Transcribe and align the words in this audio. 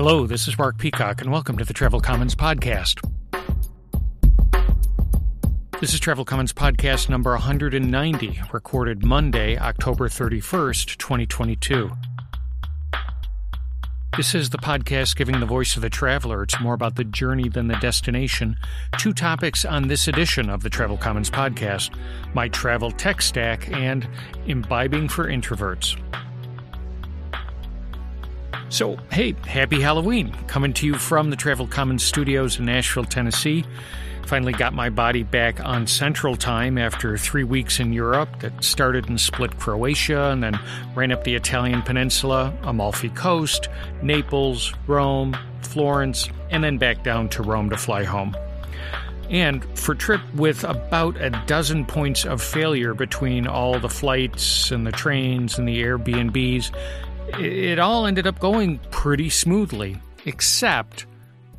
Hello, 0.00 0.28
this 0.28 0.46
is 0.46 0.56
Mark 0.56 0.78
Peacock, 0.78 1.22
and 1.22 1.32
welcome 1.32 1.58
to 1.58 1.64
the 1.64 1.74
Travel 1.74 2.00
Commons 2.00 2.36
Podcast. 2.36 3.04
This 5.80 5.92
is 5.92 5.98
Travel 5.98 6.24
Commons 6.24 6.52
Podcast 6.52 7.08
number 7.08 7.32
190, 7.32 8.40
recorded 8.52 9.04
Monday, 9.04 9.58
October 9.58 10.08
31st, 10.08 10.98
2022. 10.98 11.90
This 14.16 14.36
is 14.36 14.50
the 14.50 14.58
podcast 14.58 15.16
giving 15.16 15.40
the 15.40 15.46
voice 15.46 15.74
of 15.74 15.82
the 15.82 15.90
traveler. 15.90 16.44
It's 16.44 16.60
more 16.60 16.74
about 16.74 16.94
the 16.94 17.02
journey 17.02 17.48
than 17.48 17.66
the 17.66 17.74
destination. 17.74 18.56
Two 18.98 19.12
topics 19.12 19.64
on 19.64 19.88
this 19.88 20.06
edition 20.06 20.48
of 20.48 20.62
the 20.62 20.70
Travel 20.70 20.96
Commons 20.96 21.28
podcast 21.28 21.92
my 22.34 22.46
travel 22.46 22.92
tech 22.92 23.20
stack 23.20 23.68
and 23.72 24.08
imbibing 24.46 25.08
for 25.08 25.26
introverts. 25.26 26.00
So, 28.70 28.98
hey, 29.10 29.34
happy 29.46 29.80
Halloween! 29.80 30.30
Coming 30.46 30.74
to 30.74 30.86
you 30.86 30.94
from 30.94 31.30
the 31.30 31.36
Travel 31.36 31.66
Commons 31.66 32.02
studios 32.02 32.58
in 32.58 32.66
Nashville, 32.66 33.04
Tennessee. 33.04 33.64
Finally 34.26 34.52
got 34.52 34.74
my 34.74 34.90
body 34.90 35.22
back 35.22 35.58
on 35.64 35.86
Central 35.86 36.36
Time 36.36 36.76
after 36.76 37.16
three 37.16 37.44
weeks 37.44 37.80
in 37.80 37.94
Europe 37.94 38.28
that 38.40 38.62
started 38.62 39.08
in 39.08 39.16
Split, 39.16 39.58
Croatia, 39.58 40.24
and 40.24 40.42
then 40.42 40.60
ran 40.94 41.12
up 41.12 41.24
the 41.24 41.34
Italian 41.34 41.80
peninsula, 41.80 42.54
Amalfi 42.62 43.08
Coast, 43.08 43.70
Naples, 44.02 44.74
Rome, 44.86 45.34
Florence, 45.62 46.28
and 46.50 46.62
then 46.62 46.76
back 46.76 47.02
down 47.02 47.30
to 47.30 47.42
Rome 47.42 47.70
to 47.70 47.76
fly 47.78 48.04
home. 48.04 48.36
And 49.30 49.64
for 49.78 49.94
trip 49.94 50.20
with 50.34 50.64
about 50.64 51.18
a 51.20 51.30
dozen 51.46 51.86
points 51.86 52.26
of 52.26 52.42
failure 52.42 52.92
between 52.92 53.46
all 53.46 53.78
the 53.78 53.88
flights 53.88 54.70
and 54.70 54.86
the 54.86 54.92
trains 54.92 55.58
and 55.58 55.66
the 55.66 55.82
Airbnbs, 55.82 56.70
it 57.38 57.78
all 57.78 58.06
ended 58.06 58.26
up 58.26 58.38
going 58.38 58.78
pretty 58.90 59.30
smoothly, 59.30 60.00
except 60.24 61.06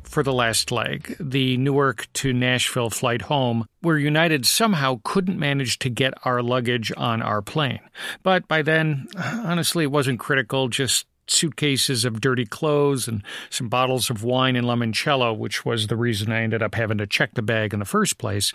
for 0.02 0.22
the 0.24 0.32
last 0.32 0.72
leg, 0.72 1.16
the 1.20 1.56
Newark 1.56 2.08
to 2.14 2.32
Nashville 2.32 2.90
flight 2.90 3.22
home, 3.22 3.64
where 3.80 3.96
United 3.96 4.44
somehow 4.44 5.00
couldn't 5.04 5.38
manage 5.38 5.78
to 5.78 5.88
get 5.88 6.14
our 6.24 6.42
luggage 6.42 6.92
on 6.96 7.22
our 7.22 7.40
plane. 7.40 7.80
But 8.24 8.48
by 8.48 8.62
then, 8.62 9.06
honestly, 9.16 9.84
it 9.84 9.92
wasn't 9.92 10.18
critical, 10.18 10.68
just 10.68 11.06
suitcases 11.28 12.04
of 12.04 12.20
dirty 12.20 12.44
clothes 12.44 13.06
and 13.06 13.22
some 13.50 13.68
bottles 13.68 14.10
of 14.10 14.24
wine 14.24 14.56
and 14.56 14.66
limoncello, 14.66 15.36
which 15.36 15.64
was 15.64 15.86
the 15.86 15.96
reason 15.96 16.32
I 16.32 16.42
ended 16.42 16.62
up 16.62 16.74
having 16.74 16.98
to 16.98 17.06
check 17.06 17.34
the 17.34 17.42
bag 17.42 17.72
in 17.72 17.78
the 17.78 17.84
first 17.84 18.18
place. 18.18 18.52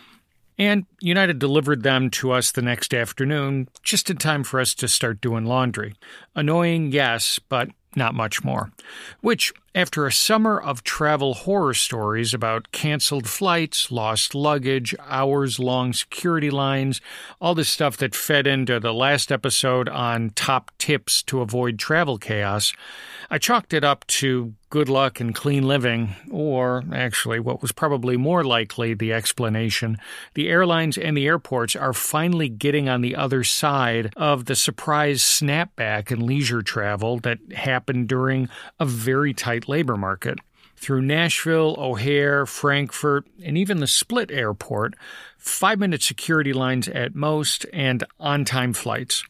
And 0.58 0.86
United 1.02 1.40
delivered 1.40 1.84
them 1.84 2.10
to 2.12 2.32
us 2.32 2.52
the 2.52 2.62
next 2.62 2.94
afternoon, 2.94 3.68
just 3.84 4.10
in 4.10 4.18
time 4.18 4.44
for 4.44 4.60
us 4.60 4.74
to 4.76 4.88
start 4.88 5.20
doing 5.20 5.46
laundry. 5.46 5.96
Annoying, 6.34 6.92
yes, 6.92 7.40
but 7.50 7.70
not 7.96 8.14
much 8.14 8.44
more. 8.44 8.72
Which, 9.22 9.54
after 9.74 10.06
a 10.06 10.12
summer 10.12 10.60
of 10.60 10.84
travel 10.84 11.34
horror 11.34 11.74
stories 11.74 12.34
about 12.34 12.72
canceled 12.72 13.28
flights, 13.28 13.92
lost 13.92 14.34
luggage, 14.34 14.96
hours 15.08 15.60
long 15.60 15.92
security 15.92 16.50
lines, 16.50 17.02
all 17.42 17.56
this 17.56 17.70
stuff 17.70 17.98
that 17.98 18.16
fed 18.16 18.48
into 18.48 18.80
the 18.80 18.94
last 18.94 19.32
episode 19.32 19.90
on 19.90 20.30
top 20.30 20.72
tips 20.78 21.22
to 21.24 21.42
avoid 21.42 21.78
travel 21.78 22.18
chaos, 22.18 22.74
I 23.30 23.38
chalked 23.38 23.74
it 23.74 23.84
up 23.84 24.06
to 24.08 24.54
good 24.70 24.90
luck 24.90 25.20
and 25.20 25.34
clean 25.34 25.64
living, 25.64 26.16
or 26.30 26.84
actually, 26.94 27.40
what 27.40 27.62
was 27.62 27.72
probably 27.72 28.18
more 28.18 28.44
likely 28.44 28.94
the 28.94 29.14
explanation 29.14 29.98
the 30.34 30.50
airlines 30.50 30.98
and 30.98 31.16
the 31.16 31.28
airports 31.28 31.76
are 31.76 31.94
finally 31.94 32.50
getting 32.50 32.90
on 32.90 33.02
the 33.02 33.16
other 33.16 33.44
side 33.44 34.12
of 34.18 34.46
the 34.46 34.56
surprise 34.56 35.22
snapback 35.22 36.12
in 36.12 36.26
leisure 36.26 36.62
travel 36.62 37.20
that 37.20 37.40
happened 37.54 37.85
during 38.08 38.50
a 38.80 38.86
very 38.86 39.34
tight 39.34 39.68
labor 39.68 39.98
market. 39.98 40.40
Through 40.78 41.04
Nashville, 41.04 41.76
O'Hare, 41.78 42.46
Frankfurt, 42.46 43.26
and 43.44 43.58
even 43.58 43.80
the 43.80 43.88
Split 43.88 44.30
airport, 44.30 44.96
five 45.38 45.80
minute 45.80 46.04
security 46.04 46.54
lines 46.54 46.88
at 46.88 47.16
most, 47.16 47.66
and 47.72 48.04
on 48.20 48.44
time 48.44 48.74
flights. 48.74 49.24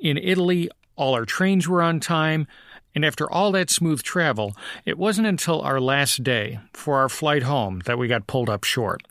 In 0.00 0.18
Italy, 0.18 0.68
all 0.96 1.14
our 1.14 1.24
trains 1.24 1.68
were 1.68 1.82
on 1.82 2.00
time. 2.00 2.46
And 2.94 3.04
after 3.04 3.30
all 3.30 3.52
that 3.52 3.70
smooth 3.70 4.02
travel, 4.02 4.56
it 4.84 4.98
wasn't 4.98 5.28
until 5.28 5.60
our 5.60 5.80
last 5.80 6.24
day, 6.24 6.58
for 6.72 6.96
our 6.96 7.08
flight 7.08 7.44
home, 7.44 7.82
that 7.84 7.98
we 7.98 8.08
got 8.08 8.26
pulled 8.26 8.50
up 8.50 8.64
short. 8.64 9.02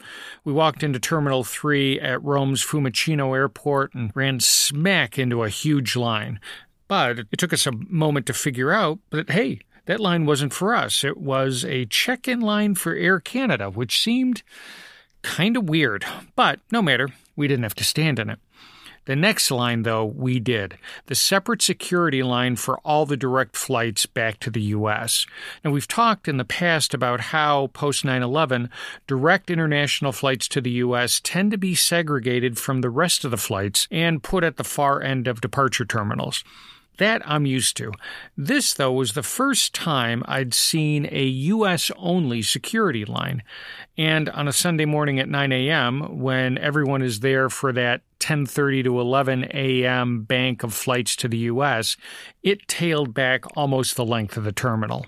We 0.44 0.52
walked 0.52 0.84
into 0.84 1.00
Terminal 1.00 1.46
3 1.46 2.00
at 2.00 2.22
Rome's 2.22 2.64
Fiumicino 2.64 3.34
Airport 3.36 3.94
and 3.94 4.12
ran 4.14 4.42
smack 4.42 5.18
into 5.18 5.44
a 5.44 5.50
huge 5.50 5.96
line. 5.96 6.42
But 6.90 7.20
it 7.20 7.38
took 7.38 7.54
us 7.54 7.66
a 7.66 7.72
moment 7.72 8.26
to 8.26 8.34
figure 8.34 8.74
out 8.74 9.00
that, 9.12 9.30
hey, 9.30 9.62
that 9.86 10.02
line 10.02 10.26
wasn't 10.26 10.54
for 10.54 10.76
us. 10.76 11.04
It 11.06 11.18
was 11.18 11.64
a 11.64 11.86
check 11.86 12.28
in 12.28 12.42
line 12.42 12.76
for 12.76 12.94
Air 12.94 13.20
Canada, 13.20 13.70
which 13.70 14.02
seemed 14.02 14.44
kind 15.22 15.56
of 15.56 15.70
weird. 15.70 16.04
But 16.36 16.60
no 16.72 16.82
matter, 16.82 17.10
we 17.36 17.48
didn't 17.48 17.64
have 17.64 17.76
to 17.76 17.84
stand 17.84 18.20
in 18.20 18.30
it. 18.30 18.40
The 19.06 19.16
next 19.16 19.50
line, 19.50 19.84
though, 19.84 20.06
we 20.06 20.40
did 20.40 20.78
the 21.08 21.16
separate 21.16 21.62
security 21.62 22.22
line 22.22 22.56
for 22.56 22.78
all 22.80 23.06
the 23.06 23.18
direct 23.18 23.56
flights 23.56 24.06
back 24.06 24.40
to 24.42 24.52
the 24.52 24.62
U.S. 24.62 25.26
Now, 25.64 25.72
we've 25.72 25.88
talked 25.88 26.28
in 26.28 26.38
the 26.38 26.46
past 26.46 26.94
about 26.94 27.20
how 27.20 27.68
post 27.68 28.06
9 28.06 28.22
11, 28.22 28.70
direct 29.08 29.50
international 29.50 30.12
flights 30.12 30.48
to 30.50 30.62
the 30.62 30.72
U.S. 30.72 31.20
tend 31.24 31.52
to 31.52 31.58
be 31.58 31.74
segregated 31.74 32.60
from 32.60 32.82
the 32.82 32.90
rest 32.90 33.26
of 33.26 33.32
the 33.32 33.38
flights 33.38 33.88
and 33.90 34.22
put 34.22 34.44
at 34.44 34.58
the 34.58 34.64
far 34.64 35.02
end 35.02 35.28
of 35.28 35.42
departure 35.42 35.86
terminals. 35.86 36.44
That 37.00 37.22
I'm 37.26 37.46
used 37.46 37.78
to. 37.78 37.94
This, 38.38 38.74
though, 38.74 38.92
was 38.92 39.14
the 39.14 39.24
first 39.24 39.74
time 39.74 40.22
I'd 40.28 40.54
seen 40.54 41.08
a 41.12 41.24
U.S. 41.24 41.92
only 41.98 42.42
security 42.42 43.06
line. 43.06 43.42
And 43.98 44.30
on 44.30 44.50
a 44.50 44.54
Sunday 44.54 44.84
morning 44.84 45.18
at 45.18 45.30
9 45.30 45.52
a.m., 45.52 46.20
when 46.20 46.58
everyone 46.58 47.02
is 47.02 47.22
there 47.22 47.50
for 47.50 47.72
that 47.72 48.02
10:30 48.20 48.84
to 48.84 49.00
11 49.00 49.46
a.m. 49.54 50.24
bank 50.24 50.64
of 50.64 50.74
flights 50.74 51.16
to 51.18 51.30
the 51.30 51.38
U.S., 51.38 51.96
it 52.44 52.68
tailed 52.68 53.14
back 53.14 53.46
almost 53.56 53.96
the 53.96 54.06
length 54.06 54.36
of 54.36 54.44
the 54.44 54.52
terminal. 54.52 55.06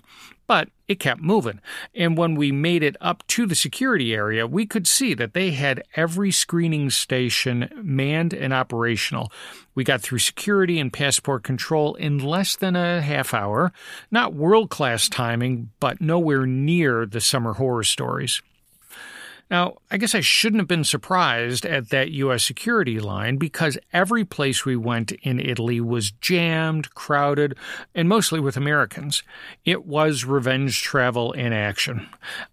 But 0.48 0.70
it 0.92 1.00
kept 1.00 1.22
moving. 1.22 1.60
And 1.96 2.18
when 2.18 2.36
we 2.36 2.52
made 2.52 2.84
it 2.84 2.96
up 3.02 3.26
to 3.28 3.46
the 3.46 3.56
security 3.56 4.14
area, 4.14 4.46
we 4.46 4.66
could 4.66 4.88
see 4.88 5.14
that 5.16 5.34
they 5.34 5.52
had 5.52 5.84
every 5.96 6.32
screening 6.32 6.90
station 6.90 7.70
manned 7.82 8.34
and 8.34 8.54
operational. 8.54 9.32
We 9.74 9.84
got 9.84 10.02
through 10.02 10.20
security 10.20 10.80
and 10.80 10.92
passport 10.92 11.44
control 11.44 11.96
in 11.96 12.20
less 12.20 12.56
than 12.56 12.76
a 12.76 13.02
half 13.02 13.34
hour. 13.34 13.72
Not 14.12 14.34
world 14.34 14.70
class 14.70 15.08
timing, 15.08 15.72
but 15.80 16.02
nowhere 16.02 16.46
near 16.46 17.06
the 17.06 17.22
summer 17.22 17.54
horror 17.54 17.84
stories. 17.84 18.42
Now, 19.52 19.80
I 19.92 19.98
guess 19.98 20.16
I 20.16 20.22
shouldn't 20.22 20.62
have 20.62 20.68
been 20.70 20.86
surprised 20.86 21.66
at 21.66 21.90
that 21.90 22.12
U.S. 22.12 22.46
security 22.46 23.02
line 23.02 23.36
because 23.36 23.78
every 23.92 24.24
place 24.24 24.64
we 24.64 24.78
went 24.78 25.12
in 25.12 25.42
Italy 25.42 25.82
was 25.82 26.12
jammed, 26.12 26.94
crowded, 26.96 27.58
and 27.94 28.08
mostly 28.08 28.40
with 28.40 28.56
Americans. 28.56 29.24
It 29.66 29.86
was 29.86 30.24
revenge 30.24 30.82
travel 30.82 31.34
in 31.34 31.52
action. 31.52 32.08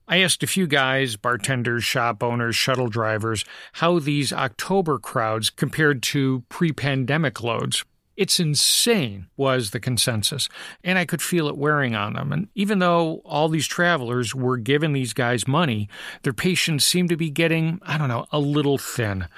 I 0.09 0.23
asked 0.23 0.43
a 0.43 0.49
few 0.49 0.67
guys, 0.67 1.15
bartenders, 1.15 1.85
shop 1.85 2.21
owners, 2.21 2.57
shuttle 2.57 2.89
drivers, 2.89 3.45
how 3.75 4.01
these 4.01 4.33
October 4.33 4.99
crowds 4.99 5.51
compared 5.51 6.03
to 6.03 6.43
pre 6.49 6.73
pandemic 6.73 7.41
loads. 7.45 7.85
It's 8.19 8.41
insane, 8.41 9.29
was 9.37 9.71
the 9.71 9.79
consensus. 9.79 10.49
And 10.83 10.99
I 10.99 11.05
could 11.05 11.23
feel 11.23 11.47
it 11.47 11.57
wearing 11.57 11.95
on 11.95 12.15
them. 12.15 12.33
And 12.33 12.49
even 12.57 12.81
though 12.81 13.23
all 13.25 13.49
these 13.49 13.69
travelers 13.69 14.35
were 14.35 14.57
giving 14.57 14.93
these 14.93 15.13
guys 15.13 15.47
money, 15.47 15.89
their 16.25 16.33
patience 16.33 16.85
seemed 16.85 17.11
to 17.11 17.17
be 17.17 17.31
getting, 17.31 17.79
I 17.85 17.97
don't 17.97 18.09
know, 18.09 18.27
a 18.33 18.41
little 18.41 18.77
thin. 18.77 19.29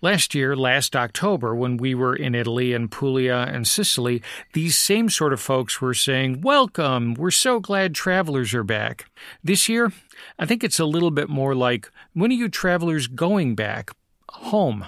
Last 0.00 0.32
year, 0.32 0.54
last 0.54 0.94
October, 0.94 1.56
when 1.56 1.76
we 1.76 1.92
were 1.92 2.14
in 2.14 2.36
Italy 2.36 2.72
and 2.72 2.88
Puglia 2.88 3.48
and 3.52 3.66
Sicily, 3.66 4.22
these 4.52 4.78
same 4.78 5.10
sort 5.10 5.32
of 5.32 5.40
folks 5.40 5.80
were 5.80 5.92
saying, 5.92 6.40
Welcome, 6.40 7.14
we're 7.14 7.32
so 7.32 7.58
glad 7.58 7.96
travelers 7.96 8.54
are 8.54 8.62
back. 8.62 9.10
This 9.42 9.68
year, 9.68 9.92
I 10.38 10.46
think 10.46 10.62
it's 10.62 10.78
a 10.78 10.84
little 10.84 11.10
bit 11.10 11.28
more 11.28 11.56
like, 11.56 11.90
When 12.12 12.30
are 12.30 12.34
you 12.34 12.48
travelers 12.48 13.08
going 13.08 13.56
back? 13.56 13.90
Home. 14.28 14.86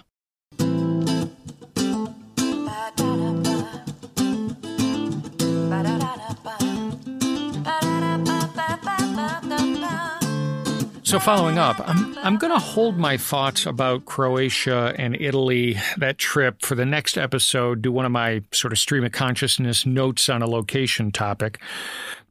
So, 11.12 11.18
following 11.18 11.58
up, 11.58 11.76
I'm, 11.86 12.16
I'm 12.20 12.38
going 12.38 12.54
to 12.54 12.58
hold 12.58 12.96
my 12.96 13.18
thoughts 13.18 13.66
about 13.66 14.06
Croatia 14.06 14.94
and 14.96 15.14
Italy, 15.20 15.76
that 15.98 16.16
trip, 16.16 16.62
for 16.62 16.74
the 16.74 16.86
next 16.86 17.18
episode, 17.18 17.82
do 17.82 17.92
one 17.92 18.06
of 18.06 18.12
my 18.12 18.42
sort 18.50 18.72
of 18.72 18.78
stream 18.78 19.04
of 19.04 19.12
consciousness 19.12 19.84
notes 19.84 20.30
on 20.30 20.40
a 20.40 20.46
location 20.46 21.12
topic. 21.12 21.60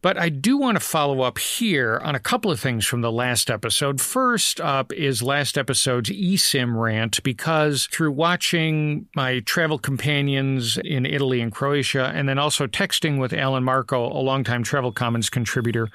But 0.01 0.17
I 0.17 0.29
do 0.29 0.57
want 0.57 0.77
to 0.77 0.83
follow 0.83 1.21
up 1.21 1.37
here 1.37 2.01
on 2.03 2.15
a 2.15 2.19
couple 2.19 2.49
of 2.49 2.59
things 2.59 2.87
from 2.87 3.01
the 3.01 3.11
last 3.11 3.51
episode. 3.51 4.01
First 4.01 4.59
up 4.59 4.91
is 4.93 5.21
last 5.21 5.57
episode's 5.57 6.09
eSIM 6.09 6.79
rant 6.79 7.21
because 7.21 7.87
through 7.91 8.11
watching 8.11 9.07
my 9.15 9.41
travel 9.41 9.77
companions 9.77 10.79
in 10.83 11.05
Italy 11.05 11.39
and 11.39 11.51
Croatia, 11.51 12.11
and 12.15 12.27
then 12.27 12.39
also 12.39 12.65
texting 12.65 13.19
with 13.19 13.31
Alan 13.31 13.63
Marco, 13.63 14.05
a 14.07 14.21
longtime 14.21 14.63
Travel 14.63 14.91
Commons 14.91 15.29
contributor, 15.29 15.89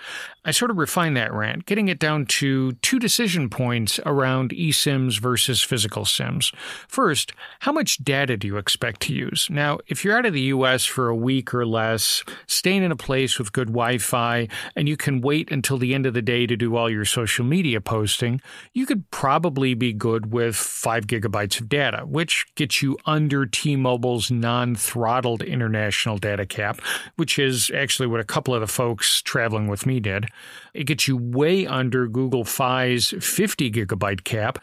I 0.45 0.53
sort 0.53 0.71
of 0.71 0.79
refined 0.79 1.17
that 1.17 1.33
rant, 1.33 1.67
getting 1.67 1.89
it 1.89 1.99
down 1.99 2.27
to 2.27 2.73
two 2.75 3.01
decision 3.01 3.51
points 3.51 3.99
around 4.07 4.51
eSIMs 4.51 5.21
versus 5.21 5.63
physical 5.63 6.05
SIMs. 6.05 6.53
First, 6.87 7.33
how 7.61 7.73
much 7.73 7.99
data 7.99 8.37
do 8.37 8.47
you 8.47 8.57
expect 8.57 9.01
to 9.03 9.13
use? 9.13 9.49
Now, 9.51 9.79
if 9.89 10.05
you're 10.05 10.17
out 10.17 10.27
of 10.27 10.33
the 10.33 10.43
US 10.43 10.85
for 10.85 11.09
a 11.09 11.17
week 11.17 11.53
or 11.53 11.67
less, 11.67 12.23
staying 12.47 12.85
in 12.85 12.93
a 12.93 12.97
place 12.97 13.41
with 13.41 13.53
good 13.53 13.69
Wi 13.69 13.96
Fi, 13.99 14.49
and 14.75 14.89
you 14.89 14.97
can 14.97 15.21
wait 15.21 15.51
until 15.51 15.79
the 15.79 15.95
end 15.95 16.07
of 16.07 16.15
the 16.15 16.23
day 16.23 16.47
to 16.47 16.57
do 16.57 16.77
all 16.77 16.91
your 16.91 17.05
social 17.05 17.45
media 17.45 17.81
posting, 17.81 18.41
you 18.73 18.87
could 18.87 19.11
probably 19.11 19.75
be 19.75 19.93
good 19.93 20.33
with 20.33 20.57
5 20.57 21.07
gigabytes 21.07 21.61
of 21.61 21.69
data, 21.69 22.05
which 22.07 22.47
gets 22.55 22.83
you 22.83 22.97
under 23.07 23.47
T 23.47 23.77
Mobile's 23.77 24.31
non 24.31 24.75
throttled 24.75 25.43
international 25.43 26.19
data 26.19 26.47
cap, 26.47 26.81
which 27.17 27.39
is 27.39 27.71
actually 27.75 28.07
what 28.07 28.21
a 28.21 28.25
couple 28.25 28.55
of 28.55 28.61
the 28.61 28.67
folks 28.67 29.23
traveling 29.23 29.69
with 29.69 29.87
me 29.87 30.01
did. 30.01 30.27
It 30.75 30.85
gets 30.85 31.09
you 31.09 31.17
way 31.17 31.67
under 31.67 32.07
Google 32.07 32.45
Fi's 32.45 33.15
50 33.21 33.71
gigabyte 33.71 34.25
cap. 34.25 34.59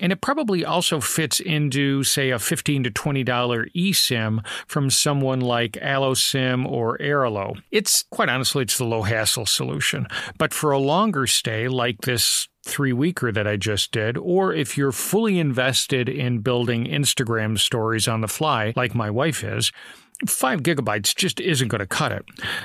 And 0.00 0.12
it 0.12 0.20
probably 0.20 0.64
also 0.64 1.00
fits 1.00 1.38
into, 1.38 2.02
say, 2.02 2.30
a 2.30 2.38
15 2.38 2.84
to 2.84 2.90
$20 2.90 3.24
eSIM 3.74 4.44
from 4.66 4.90
someone 4.90 5.40
like 5.40 5.72
AlloSIM 5.74 6.66
or 6.66 6.98
Airalo. 6.98 7.60
It's 7.70 8.04
quite 8.10 8.28
honestly, 8.28 8.62
it's 8.62 8.78
the 8.78 8.84
low 8.84 9.02
hassle 9.02 9.46
solution. 9.46 10.08
But 10.36 10.52
for 10.52 10.72
a 10.72 10.78
longer 10.78 11.26
stay, 11.28 11.68
like 11.68 12.00
this 12.00 12.48
three 12.64 12.92
weeker 12.92 13.30
that 13.30 13.46
I 13.46 13.56
just 13.56 13.92
did, 13.92 14.16
or 14.16 14.52
if 14.52 14.76
you're 14.76 14.90
fully 14.90 15.38
invested 15.38 16.08
in 16.08 16.40
building 16.40 16.86
Instagram 16.86 17.58
stories 17.58 18.08
on 18.08 18.20
the 18.20 18.28
fly, 18.28 18.72
like 18.74 18.94
my 18.94 19.10
wife 19.10 19.44
is, 19.44 19.70
five 20.26 20.62
gigabytes 20.62 21.14
just 21.14 21.40
isn't 21.40 21.68
going 21.68 21.80
to 21.80 21.86
cut 21.86 22.12
it. 22.12 22.24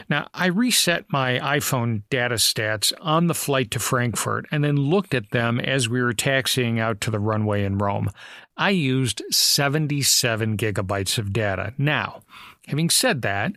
Now, 0.10 0.30
I 0.34 0.48
reset 0.48 1.06
my 1.10 1.40
iPhone 1.40 2.04
data 2.10 2.36
stats 2.36 2.94
on 3.01 3.28
the 3.28 3.34
flight 3.34 3.72
to 3.72 3.80
Frankfurt 3.80 4.46
and 4.51 4.63
then 4.63 4.78
looked 4.78 5.13
at 5.13 5.31
them 5.31 5.60
as 5.60 5.90
we 5.90 6.01
were 6.01 6.13
taxiing 6.13 6.80
out 6.80 7.01
to 7.01 7.12
the 7.12 7.19
runway 7.19 7.63
in 7.63 7.78
Rome. 7.78 8.10
I 8.57 8.72
used 8.72 9.22
77 9.31 10.57
gigabytes 10.57 11.18
of 11.18 11.34
data. 11.34 11.74
Now, 11.78 12.22
having 12.68 12.90
said 12.90 13.22
that, 13.24 13.54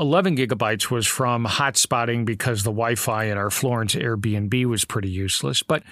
11 0.00 0.34
gigabytes 0.34 0.90
was 0.90 1.06
from 1.06 1.44
hotspotting 1.44 2.24
because 2.24 2.62
the 2.62 2.70
Wi 2.70 2.94
Fi 2.94 3.24
in 3.24 3.36
our 3.36 3.50
Florence 3.50 3.94
Airbnb 3.94 4.64
was 4.64 4.86
pretty 4.86 5.10
useless. 5.10 5.62
But 5.62 5.82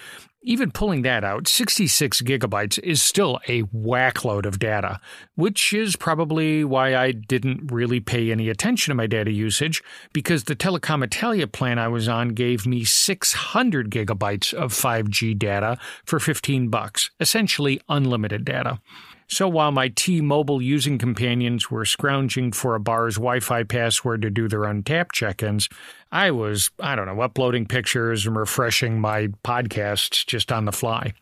even 0.40 0.70
pulling 0.70 1.02
that 1.02 1.24
out, 1.24 1.46
66 1.46 2.22
gigabytes 2.22 2.78
is 2.82 3.02
still 3.02 3.38
a 3.48 3.64
whackload 3.64 4.46
of 4.46 4.58
data, 4.58 4.98
which 5.34 5.74
is 5.74 5.94
probably 5.94 6.64
why 6.64 6.96
I 6.96 7.12
didn't 7.12 7.70
really 7.70 8.00
pay 8.00 8.32
any 8.32 8.48
attention 8.48 8.92
to 8.92 8.94
my 8.94 9.06
data 9.06 9.30
usage 9.30 9.82
because 10.14 10.44
the 10.44 10.56
Telecom 10.56 11.04
Italia 11.04 11.46
plan 11.46 11.78
I 11.78 11.88
was 11.88 12.08
on 12.08 12.30
gave 12.30 12.66
me 12.66 12.84
600 12.84 13.90
gigabytes 13.90 14.54
of 14.54 14.72
5G 14.72 15.38
data 15.38 15.76
for 16.06 16.18
15 16.18 16.70
bucks, 16.70 17.10
essentially 17.20 17.78
unlimited 17.90 18.46
data. 18.46 18.80
So 19.30 19.46
while 19.46 19.70
my 19.72 19.88
T 19.88 20.22
Mobile 20.22 20.62
using 20.62 20.96
companions 20.96 21.70
were 21.70 21.84
scrounging 21.84 22.50
for 22.50 22.74
a 22.74 22.80
bar's 22.80 23.16
Wi 23.16 23.40
Fi 23.40 23.62
password 23.62 24.22
to 24.22 24.30
do 24.30 24.48
their 24.48 24.60
Untappd 24.60 25.12
check 25.12 25.42
ins, 25.42 25.68
I 26.10 26.30
was, 26.30 26.70
I 26.80 26.96
don't 26.96 27.06
know, 27.06 27.20
uploading 27.20 27.66
pictures 27.66 28.26
and 28.26 28.36
refreshing 28.36 29.00
my 29.00 29.28
podcasts 29.44 30.26
just 30.26 30.50
on 30.50 30.64
the 30.64 30.72
fly. 30.72 31.12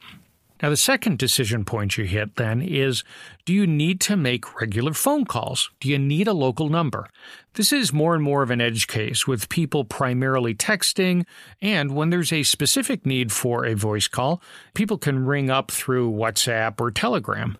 Now, 0.62 0.70
the 0.70 0.76
second 0.76 1.18
decision 1.18 1.66
point 1.66 1.98
you 1.98 2.04
hit 2.04 2.36
then 2.36 2.62
is 2.62 3.04
do 3.44 3.52
you 3.52 3.66
need 3.66 4.00
to 4.02 4.16
make 4.16 4.58
regular 4.58 4.94
phone 4.94 5.26
calls? 5.26 5.70
Do 5.80 5.88
you 5.88 5.98
need 5.98 6.28
a 6.28 6.32
local 6.32 6.70
number? 6.70 7.10
This 7.54 7.72
is 7.72 7.92
more 7.92 8.14
and 8.14 8.22
more 8.22 8.42
of 8.42 8.50
an 8.50 8.60
edge 8.60 8.86
case 8.86 9.26
with 9.26 9.50
people 9.50 9.84
primarily 9.84 10.54
texting, 10.54 11.26
and 11.60 11.94
when 11.94 12.10
there's 12.10 12.32
a 12.32 12.42
specific 12.42 13.04
need 13.04 13.32
for 13.32 13.66
a 13.66 13.74
voice 13.74 14.08
call, 14.08 14.40
people 14.74 14.96
can 14.96 15.26
ring 15.26 15.50
up 15.50 15.70
through 15.70 16.10
WhatsApp 16.10 16.80
or 16.80 16.90
Telegram. 16.90 17.58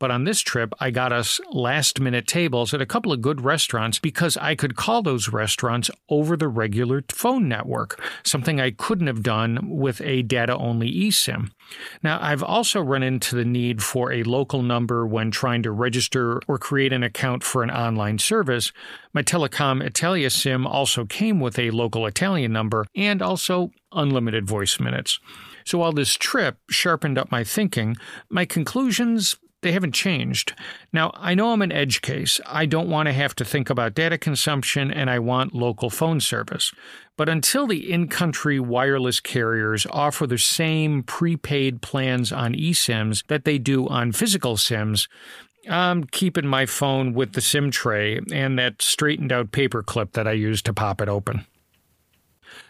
But 0.00 0.10
on 0.10 0.24
this 0.24 0.40
trip, 0.40 0.72
I 0.80 0.90
got 0.90 1.12
us 1.12 1.40
last 1.52 2.00
minute 2.00 2.26
tables 2.26 2.72
at 2.72 2.80
a 2.80 2.86
couple 2.86 3.12
of 3.12 3.20
good 3.20 3.42
restaurants 3.42 3.98
because 3.98 4.36
I 4.38 4.54
could 4.54 4.74
call 4.74 5.02
those 5.02 5.28
restaurants 5.28 5.90
over 6.08 6.38
the 6.38 6.48
regular 6.48 7.04
phone 7.10 7.48
network, 7.48 8.00
something 8.24 8.58
I 8.58 8.70
couldn't 8.70 9.08
have 9.08 9.22
done 9.22 9.68
with 9.68 10.00
a 10.00 10.22
data 10.22 10.56
only 10.56 10.90
eSIM. 10.90 11.50
Now, 12.02 12.18
I've 12.20 12.42
also 12.42 12.80
run 12.80 13.02
into 13.02 13.36
the 13.36 13.44
need 13.44 13.82
for 13.82 14.10
a 14.10 14.22
local 14.22 14.62
number 14.62 15.06
when 15.06 15.30
trying 15.30 15.62
to 15.64 15.70
register 15.70 16.40
or 16.48 16.56
create 16.56 16.94
an 16.94 17.02
account 17.02 17.44
for 17.44 17.62
an 17.62 17.70
online 17.70 18.18
service. 18.18 18.72
My 19.12 19.22
Telecom 19.22 19.84
Italia 19.84 20.30
SIM 20.30 20.66
also 20.66 21.04
came 21.04 21.40
with 21.40 21.58
a 21.58 21.70
local 21.72 22.06
Italian 22.06 22.52
number 22.52 22.86
and 22.96 23.20
also 23.20 23.70
unlimited 23.92 24.46
voice 24.46 24.80
minutes. 24.80 25.20
So 25.66 25.78
while 25.78 25.92
this 25.92 26.14
trip 26.14 26.56
sharpened 26.70 27.18
up 27.18 27.30
my 27.30 27.44
thinking, 27.44 27.96
my 28.30 28.46
conclusions 28.46 29.36
they 29.62 29.72
haven't 29.72 29.92
changed. 29.92 30.54
Now, 30.92 31.10
I 31.14 31.34
know 31.34 31.52
I'm 31.52 31.62
an 31.62 31.72
edge 31.72 32.00
case. 32.00 32.40
I 32.46 32.66
don't 32.66 32.88
want 32.88 33.06
to 33.06 33.12
have 33.12 33.34
to 33.36 33.44
think 33.44 33.70
about 33.70 33.94
data 33.94 34.16
consumption 34.16 34.90
and 34.90 35.10
I 35.10 35.18
want 35.18 35.54
local 35.54 35.90
phone 35.90 36.20
service. 36.20 36.72
But 37.16 37.28
until 37.28 37.66
the 37.66 37.92
in 37.92 38.08
country 38.08 38.58
wireless 38.58 39.20
carriers 39.20 39.86
offer 39.90 40.26
the 40.26 40.38
same 40.38 41.02
prepaid 41.02 41.82
plans 41.82 42.32
on 42.32 42.54
eSIMs 42.54 43.26
that 43.26 43.44
they 43.44 43.58
do 43.58 43.86
on 43.88 44.12
physical 44.12 44.56
SIMs, 44.56 45.08
I'm 45.68 46.04
keeping 46.04 46.46
my 46.46 46.64
phone 46.64 47.12
with 47.12 47.34
the 47.34 47.42
SIM 47.42 47.70
tray 47.70 48.20
and 48.32 48.58
that 48.58 48.80
straightened 48.80 49.32
out 49.32 49.52
paper 49.52 49.82
clip 49.82 50.12
that 50.12 50.26
I 50.26 50.32
use 50.32 50.62
to 50.62 50.72
pop 50.72 51.02
it 51.02 51.08
open. 51.08 51.44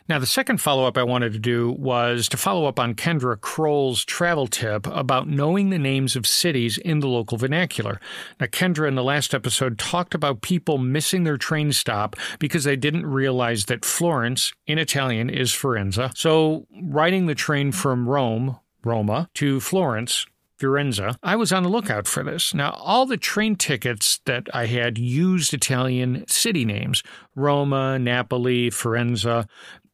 Now, 0.09 0.19
the 0.19 0.27
second 0.27 0.61
follow 0.61 0.87
up 0.87 0.99
I 0.99 1.05
wanted 1.05 1.33
to 1.35 1.39
do 1.39 1.71
was 1.71 2.29
to 2.31 2.37
follow 2.37 2.67
up 2.67 2.81
on 2.81 2.95
Kendra 2.95 3.41
Kroll's 3.41 4.05
travel 4.05 4.47
tip 4.47 4.87
about 4.89 5.29
knowing 5.29 5.71
the 5.71 5.79
names 5.79 6.17
of 6.17 6.27
cities 6.27 6.79
in 6.79 6.99
the 6.99 7.07
local 7.07 7.39
vernacular. 7.39 8.01
Now, 8.41 8.47
Kendra 8.47 8.89
in 8.89 8.97
the 8.97 9.05
last 9.05 9.35
episode 9.35 9.79
talked 9.79 10.15
about 10.15 10.43
people 10.43 10.79
missing 10.79 11.25
their 11.25 11.37
train 11.37 11.73
stop 11.73 12.17
because 12.39 12.65
they 12.65 12.77
didn't 12.77 13.07
realize 13.07 13.67
that 13.67 13.85
Florence 13.85 14.53
in 14.67 14.79
Italian 14.79 15.31
is 15.31 15.53
Firenze. 15.53 16.17
So, 16.17 16.67
riding 16.83 17.27
the 17.27 17.35
train 17.35 17.71
from 17.71 18.09
Rome, 18.09 18.59
Roma, 18.85 19.29
to 19.35 19.61
Florence 19.61 20.27
Firenze, 20.61 21.17
I 21.23 21.37
was 21.37 21.53
on 21.53 21.63
the 21.63 21.69
lookout 21.69 22.07
for 22.07 22.23
this. 22.23 22.53
Now, 22.53 22.73
all 22.73 23.07
the 23.07 23.17
train 23.17 23.57
tickets 23.57 24.21
that 24.27 24.49
I 24.53 24.67
had 24.67 24.99
used 24.99 25.55
Italian 25.55 26.27
city 26.29 26.65
names 26.65 27.03
Roma, 27.35 27.99
Napoli, 27.99 28.71
Firenze, 28.71 29.47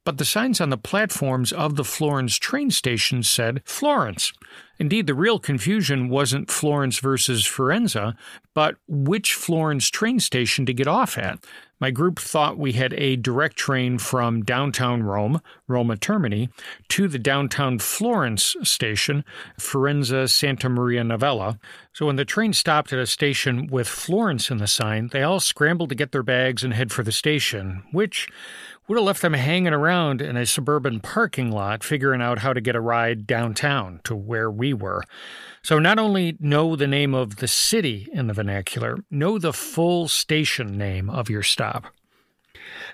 but 0.05 0.19
the 0.19 0.25
signs 0.25 0.61
on 0.61 0.71
the 0.71 0.77
platforms 0.79 1.53
of 1.53 1.77
the 1.77 1.85
Florence 1.85 2.37
train 2.37 2.71
station 2.71 3.23
said 3.23 3.61
Florence. 3.65 4.33
Indeed, 4.79 5.07
the 5.07 5.15
real 5.15 5.39
confusion 5.39 6.09
wasn't 6.09 6.51
Florence 6.51 6.99
versus 7.01 7.45
Firenze, 7.45 8.15
but 8.55 8.77
which 8.87 9.35
Florence 9.35 9.89
train 9.89 10.21
station 10.21 10.67
to 10.67 10.73
get 10.73 10.87
off 10.87 11.19
at. 11.19 11.45
My 11.79 11.91
group 11.91 12.19
thought 12.19 12.57
we 12.57 12.73
had 12.73 12.95
a 12.95 13.17
direct 13.17 13.57
train 13.57 13.99
from 13.99 14.43
downtown 14.43 15.03
Rome, 15.03 15.43
Roma 15.69 15.97
Termini, 15.97 16.49
to 16.89 17.07
the 17.07 17.19
downtown 17.19 17.79
Florence 17.79 18.57
station, 18.63 19.25
Firenze 19.61 20.31
Santa 20.31 20.71
Maria 20.71 21.05
Novella. 21.05 21.59
So 21.93 22.07
when 22.07 22.17
the 22.17 22.25
train 22.25 22.55
stopped 22.55 22.93
at 22.93 22.99
a 22.99 23.07
station 23.07 23.67
with 23.67 23.89
Florence 23.89 24.51
in 24.51 24.57
the 24.57 24.67
sign, 24.67 25.09
they 25.13 25.23
all 25.23 25.41
scrambled 25.41 25.91
to 25.91 25.95
get 25.95 26.13
their 26.13 26.23
bags 26.23 26.65
and 26.65 26.73
head 26.73 26.93
for 26.93 27.03
the 27.03 27.13
station, 27.13 27.83
which 27.93 28.29
would 28.89 28.97
have 28.97 29.05
left 29.05 29.23
them 29.23 29.35
hanging 29.35 29.73
around 29.73 30.23
in 30.23 30.37
a 30.37 30.47
suburban 30.47 31.01
parking 31.01 31.51
lot 31.51 31.83
figuring 31.83 32.23
out 32.23 32.39
how 32.39 32.53
to 32.53 32.61
get 32.61 32.77
a 32.77 32.81
ride 32.81 33.27
downtown 33.27 34.01
to 34.05 34.15
where 34.15 34.51
we 34.51 34.73
were. 34.73 35.03
So 35.67 35.81
not 35.81 35.99
only 35.99 36.37
know 36.39 36.77
the 36.77 36.87
name 36.87 37.13
of 37.13 37.39
the 37.39 37.49
city 37.49 38.09
in 38.13 38.29
the 38.29 38.33
vernacular, 38.33 38.99
know 39.11 39.37
the 39.37 39.53
full 39.53 40.07
station 40.07 40.79
name 40.79 41.11
of 41.11 41.29
your 41.29 41.43
stop. 41.43 41.87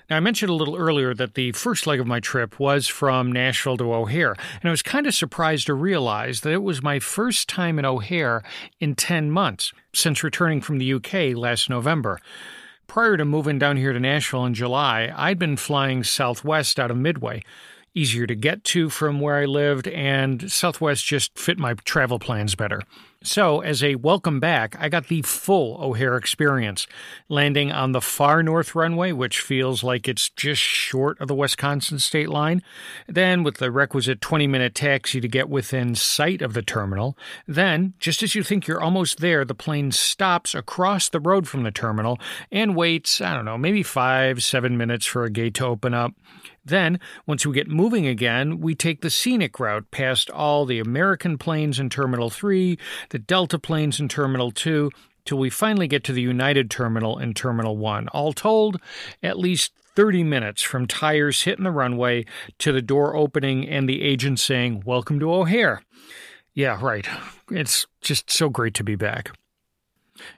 Now, 0.09 0.17
I 0.17 0.21
mentioned 0.21 0.49
a 0.49 0.55
little 0.55 0.77
earlier 0.77 1.13
that 1.13 1.35
the 1.35 1.53
first 1.53 1.87
leg 1.87 2.01
of 2.01 2.07
my 2.07 2.19
trip 2.19 2.59
was 2.59 2.89
from 2.89 3.31
Nashville 3.31 3.77
to 3.77 3.93
O'Hare, 3.93 4.33
and 4.33 4.65
I 4.65 4.71
was 4.71 4.81
kind 4.81 5.07
of 5.07 5.15
surprised 5.15 5.67
to 5.67 5.75
realize 5.75 6.41
that 6.41 6.55
it 6.55 6.63
was 6.63 6.83
my 6.83 6.99
first 6.99 7.47
time 7.47 7.79
in 7.79 7.85
O'Hare 7.85 8.43
in 8.81 8.95
10 8.95 9.31
months 9.31 9.75
since 9.93 10.25
returning 10.25 10.63
from 10.63 10.79
the 10.79 10.95
UK 10.95 11.37
last 11.37 11.69
November. 11.69 12.21
Prior 12.87 13.19
to 13.19 13.27
moving 13.27 13.59
down 13.59 13.77
here 13.77 13.93
to 13.93 14.01
Nashville 14.01 14.47
in 14.47 14.55
July, 14.55 15.13
I'd 15.15 15.39
been 15.39 15.59
flying 15.59 16.05
Southwest 16.05 16.81
out 16.81 16.91
of 16.91 16.97
Midway. 16.97 17.43
Easier 17.95 18.27
to 18.27 18.35
get 18.35 18.65
to 18.65 18.89
from 18.89 19.21
where 19.21 19.37
I 19.37 19.45
lived, 19.45 19.87
and 19.87 20.51
Southwest 20.51 21.05
just 21.05 21.39
fit 21.39 21.59
my 21.59 21.75
travel 21.75 22.19
plans 22.19 22.55
better. 22.55 22.81
So, 23.25 23.61
as 23.61 23.85
a 23.85 23.95
welcome 23.95 24.41
back, 24.41 24.75
I 24.81 24.89
got 24.89 25.07
the 25.07 25.23
full 25.23 25.77
O'Hare 25.81 26.17
experience, 26.17 26.89
landing 27.29 27.71
on 27.71 27.93
the 27.93 28.01
far 28.01 28.43
north 28.43 28.75
runway, 28.75 29.13
which 29.13 29.41
feels 29.41 29.85
like 29.85 30.09
it's 30.09 30.29
just 30.31 30.61
short 30.61 31.21
of 31.21 31.29
the 31.29 31.35
Wisconsin 31.35 32.01
state 32.01 32.31
line, 32.31 32.63
then 33.07 33.45
with 33.45 33.59
the 33.59 33.71
requisite 33.71 34.21
20 34.21 34.49
minute 34.49 34.75
taxi 34.75 35.21
to 35.21 35.29
get 35.29 35.49
within 35.49 35.95
sight 35.95 36.43
of 36.43 36.55
the 36.55 36.63
terminal. 36.63 37.17
Then, 37.47 37.93
just 38.01 38.23
as 38.25 38.35
you 38.35 38.43
think 38.43 38.67
you're 38.67 38.83
almost 38.83 39.21
there, 39.21 39.45
the 39.45 39.55
plane 39.55 39.93
stops 39.93 40.53
across 40.55 41.09
the 41.09 41.21
road 41.21 41.47
from 41.47 41.63
the 41.63 41.71
terminal 41.71 42.19
and 42.51 42.75
waits, 42.75 43.21
I 43.21 43.35
don't 43.35 43.45
know, 43.45 43.59
maybe 43.59 43.85
five, 43.85 44.43
seven 44.43 44.77
minutes 44.77 45.07
for 45.07 45.25
a 45.25 45.31
gate 45.31 45.55
to 45.55 45.67
open 45.67 45.95
up. 45.95 46.15
Then, 46.65 47.01
once 47.27 47.45
we 47.45 47.55
get 47.55 47.69
moving 47.69 48.07
again, 48.07 48.61
we 48.61 48.75
take 48.75 49.01
the 49.01 49.11
scenic 49.11 49.59
route 49.59 49.91
past 49.91 50.31
all 50.31 50.65
the 50.65 50.79
American 50.79 51.37
planes 51.37 51.81
in 51.81 51.91
Terminal 51.91 52.31
3, 52.31 52.79
the 53.11 53.19
Delta 53.19 53.59
planes 53.59 53.99
in 53.99 54.09
Terminal 54.09 54.53
2, 54.53 54.91
till 55.25 55.39
we 55.39 55.51
finally 55.51 55.89
get 55.89 56.05
to 56.05 56.13
the 56.13 56.23
United 56.23 56.71
Terminal 56.71 57.19
in 57.19 57.35
Terminal 57.35 57.77
1. 57.77 58.09
All 58.09 58.33
told, 58.33 58.81
at 59.23 59.39
least 59.39 59.73
30 59.97 60.23
minutes 60.25 60.63
from 60.63 60.87
tires 60.87 61.43
hitting 61.43 61.65
the 61.65 61.71
runway 61.71 62.25
to 62.59 62.73
the 62.73 62.83
door 62.83 63.17
opening 63.17 63.69
and 63.69 63.89
the 63.89 64.03
agent 64.03 64.39
saying, 64.39 64.83
Welcome 64.87 65.19
to 65.21 65.33
O'Hare. 65.33 65.83
Yeah, 66.55 66.79
right. 66.81 67.09
It's 67.51 67.87
just 68.01 68.31
so 68.31 68.49
great 68.49 68.75
to 68.75 68.85
be 68.85 68.95
back. 68.95 69.33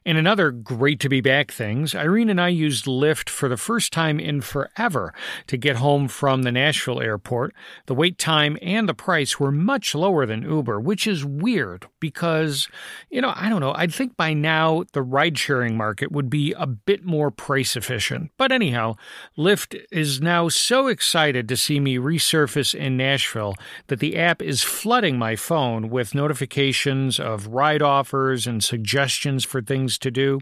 And 0.04 0.18
another 0.18 0.50
great 0.50 1.00
to 1.00 1.08
be 1.08 1.20
back 1.20 1.50
things, 1.50 1.94
Irene 1.94 2.30
and 2.30 2.40
I 2.40 2.48
used 2.48 2.84
Lyft 2.86 3.28
for 3.28 3.48
the 3.48 3.56
first 3.56 3.92
time 3.92 4.20
in 4.20 4.40
forever 4.40 5.14
to 5.46 5.56
get 5.56 5.76
home 5.76 6.08
from 6.08 6.42
the 6.42 6.52
Nashville 6.52 7.00
airport. 7.00 7.54
The 7.86 7.94
wait 7.94 8.18
time 8.18 8.56
and 8.62 8.88
the 8.88 8.94
price 8.94 9.40
were 9.40 9.52
much 9.52 9.94
lower 9.94 10.26
than 10.26 10.42
Uber, 10.42 10.80
which 10.80 11.06
is 11.06 11.24
weird 11.24 11.86
because, 12.00 12.68
you 13.10 13.20
know, 13.20 13.32
I 13.34 13.48
don't 13.48 13.60
know, 13.60 13.72
I'd 13.74 13.94
think 13.94 14.16
by 14.16 14.34
now 14.34 14.84
the 14.92 15.02
ride 15.02 15.38
sharing 15.38 15.76
market 15.76 16.12
would 16.12 16.30
be 16.30 16.52
a 16.56 16.66
bit 16.66 17.04
more 17.04 17.30
price 17.30 17.76
efficient. 17.76 18.30
But 18.36 18.52
anyhow, 18.52 18.96
Lyft 19.36 19.80
is 19.90 20.20
now 20.20 20.48
so 20.48 20.86
excited 20.88 21.48
to 21.48 21.56
see 21.56 21.80
me 21.80 21.96
resurface 21.96 22.74
in 22.74 22.96
Nashville 22.96 23.54
that 23.88 24.00
the 24.00 24.16
app 24.16 24.42
is 24.42 24.62
flooding 24.62 25.18
my 25.18 25.36
phone 25.36 25.90
with 25.90 26.14
notifications 26.14 27.18
of 27.18 27.48
ride 27.48 27.82
offers 27.82 28.46
and 28.46 28.62
suggestions 28.62 29.44
for 29.44 29.60
things 29.60 29.73
to 29.98 30.10
do. 30.10 30.40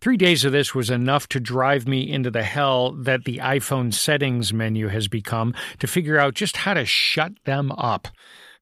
Three 0.00 0.16
days 0.16 0.44
of 0.44 0.52
this 0.52 0.74
was 0.74 0.90
enough 0.90 1.26
to 1.28 1.40
drive 1.40 1.88
me 1.88 2.10
into 2.10 2.30
the 2.30 2.42
hell 2.42 2.92
that 2.92 3.24
the 3.24 3.38
iPhone 3.38 3.92
settings 3.92 4.52
menu 4.52 4.88
has 4.88 5.08
become 5.08 5.54
to 5.78 5.86
figure 5.86 6.18
out 6.18 6.34
just 6.34 6.58
how 6.58 6.74
to 6.74 6.84
shut 6.84 7.32
them 7.44 7.72
up. 7.72 8.08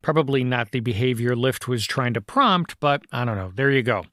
Probably 0.00 0.44
not 0.44 0.70
the 0.70 0.80
behavior 0.80 1.34
Lyft 1.34 1.66
was 1.66 1.86
trying 1.86 2.14
to 2.14 2.20
prompt, 2.20 2.78
but 2.78 3.02
I 3.10 3.24
don't 3.24 3.36
know. 3.36 3.52
There 3.54 3.70
you 3.70 3.82
go. 3.82 4.04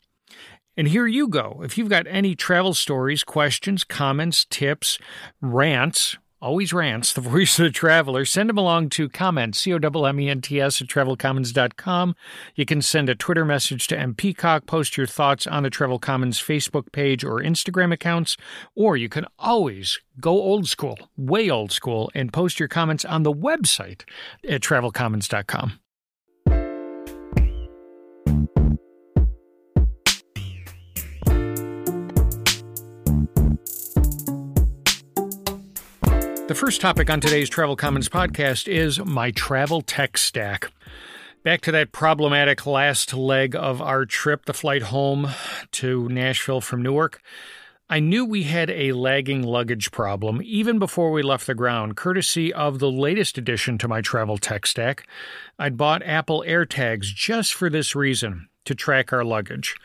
And 0.76 0.88
here 0.88 1.06
you 1.06 1.28
go. 1.28 1.62
If 1.64 1.78
you've 1.78 1.90
got 1.90 2.08
any 2.08 2.34
travel 2.34 2.74
stories, 2.74 3.24
questions, 3.24 3.84
comments, 3.84 4.46
tips, 4.46 4.98
rants, 5.42 6.18
always 6.42 6.74
rants, 6.74 7.14
the 7.14 7.22
voice 7.32 7.58
of 7.60 7.66
the 7.66 7.72
traveler, 7.72 8.26
send 8.26 8.50
them 8.50 8.58
along 8.58 8.90
to 8.90 9.10
comments, 9.10 9.60
C-O-M-M-E-N-T-S 9.60 10.82
at 10.82 10.88
travelcommons.com. 10.88 12.16
You 12.56 12.66
can 12.66 12.82
send 12.82 13.10
a 13.10 13.16
Twitter 13.16 13.46
message 13.46 13.88
to 13.88 14.00
M. 14.00 14.16
Peacock, 14.16 14.66
post 14.66 14.98
your 14.98 15.08
thoughts 15.08 15.46
on 15.46 15.64
the 15.64 15.70
Travel 15.70 16.00
Commons 16.00 16.42
Facebook 16.42 16.92
page 16.92 17.24
or 17.24 17.42
Instagram 17.42 17.94
accounts, 17.94 18.38
or 18.76 18.98
you 18.98 19.10
can 19.10 19.26
always 19.38 20.00
go 20.20 20.32
old 20.32 20.68
school, 20.68 20.98
way 21.18 21.50
old 21.50 21.72
school, 21.72 22.12
and 22.14 22.32
post 22.32 22.60
your 22.60 22.70
comments 22.70 23.06
on 23.06 23.24
the 23.24 23.34
website 23.34 24.04
at 24.48 24.62
travelcommons.com. 24.62 25.81
The 36.52 36.56
first 36.56 36.82
topic 36.82 37.10
on 37.10 37.22
today's 37.22 37.48
Travel 37.48 37.78
Commons 37.78 38.10
podcast 38.10 38.68
is 38.68 39.00
my 39.00 39.32
travel 39.32 39.82
tech 39.82 40.18
stack. 40.18 40.70
Back 41.44 41.62
to 41.62 41.72
that 41.72 41.94
problematic 41.94 42.66
last 42.66 43.14
leg 43.14 43.56
of 43.56 43.82
our 43.82 44.06
trip, 44.06 44.44
the 44.44 44.54
flight 44.54 44.82
home 44.82 45.30
to 45.72 46.10
Nashville 46.10 46.60
from 46.60 46.82
Newark. 46.82 47.22
I 47.90 48.02
knew 48.02 48.26
we 48.26 48.44
had 48.44 48.70
a 48.70 48.92
lagging 48.92 49.44
luggage 49.44 49.92
problem 49.92 50.42
even 50.44 50.78
before 50.78 51.14
we 51.14 51.22
left 51.22 51.48
the 51.48 51.56
ground, 51.56 51.96
courtesy 51.96 52.54
of 52.54 52.80
the 52.80 52.92
latest 52.92 53.38
addition 53.38 53.78
to 53.78 53.88
my 53.88 54.02
travel 54.02 54.38
tech 54.38 54.66
stack. 54.66 55.08
I'd 55.58 55.78
bought 55.78 56.04
Apple 56.04 56.44
AirTags 56.46 57.16
just 57.16 57.54
for 57.54 57.70
this 57.70 57.96
reason 57.96 58.50
to 58.66 58.76
track 58.76 59.12
our 59.12 59.24
luggage. 59.24 59.76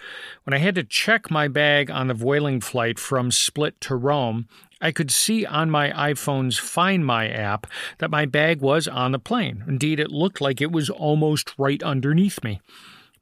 When 0.45 0.53
I 0.55 0.59
had 0.59 0.75
to 0.75 0.85
check 0.85 1.31
my 1.31 1.49
bag 1.49 1.91
on 1.91 2.09
the 2.09 2.15
Vueling 2.15 2.61
flight 2.61 2.99
from 2.99 3.31
Split 3.31 3.81
to 3.83 3.97
Rome, 3.97 4.49
I 4.81 4.93
could 4.93 5.11
see 5.11 5.47
on 5.47 5.71
my 5.71 5.91
iPhone's 5.91 6.59
Find 6.59 7.05
My 7.05 7.29
app 7.29 7.67
that 7.99 8.11
my 8.11 8.27
bag 8.27 8.61
was 8.61 8.87
on 8.87 9.13
the 9.13 9.19
plane. 9.19 9.65
Indeed, 9.67 10.01
it 10.01 10.11
looked 10.11 10.41
like 10.41 10.61
it 10.61 10.73
was 10.73 10.91
almost 10.91 11.55
right 11.59 11.83
underneath 11.83 12.45
me. 12.45 12.61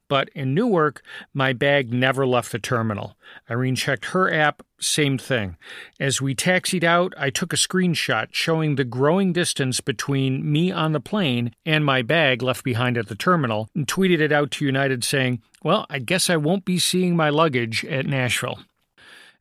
But 0.07 0.29
in 0.35 0.53
Newark, 0.53 1.01
my 1.33 1.53
bag 1.53 1.91
never 1.91 2.27
left 2.27 2.51
the 2.51 2.59
terminal. 2.59 3.17
Irene 3.49 3.75
checked 3.75 4.05
her 4.05 4.31
app, 4.31 4.61
same 4.79 5.17
thing. 5.17 5.57
As 5.99 6.21
we 6.21 6.35
taxied 6.35 6.83
out, 6.83 7.13
I 7.17 7.31
took 7.31 7.53
a 7.53 7.57
screenshot 7.57 8.27
showing 8.31 8.75
the 8.75 8.83
growing 8.83 9.33
distance 9.33 9.81
between 9.81 10.51
me 10.51 10.71
on 10.71 10.91
the 10.91 10.99
plane 10.99 11.55
and 11.65 11.83
my 11.83 12.03
bag 12.03 12.43
left 12.43 12.63
behind 12.63 12.97
at 12.97 13.07
the 13.07 13.15
terminal 13.15 13.67
and 13.73 13.87
tweeted 13.87 14.19
it 14.19 14.31
out 14.31 14.51
to 14.51 14.65
United 14.65 15.03
saying, 15.03 15.41
Well, 15.63 15.87
I 15.89 15.99
guess 15.99 16.29
I 16.29 16.37
won't 16.37 16.65
be 16.65 16.77
seeing 16.77 17.15
my 17.15 17.29
luggage 17.29 17.83
at 17.85 18.05
Nashville. 18.05 18.59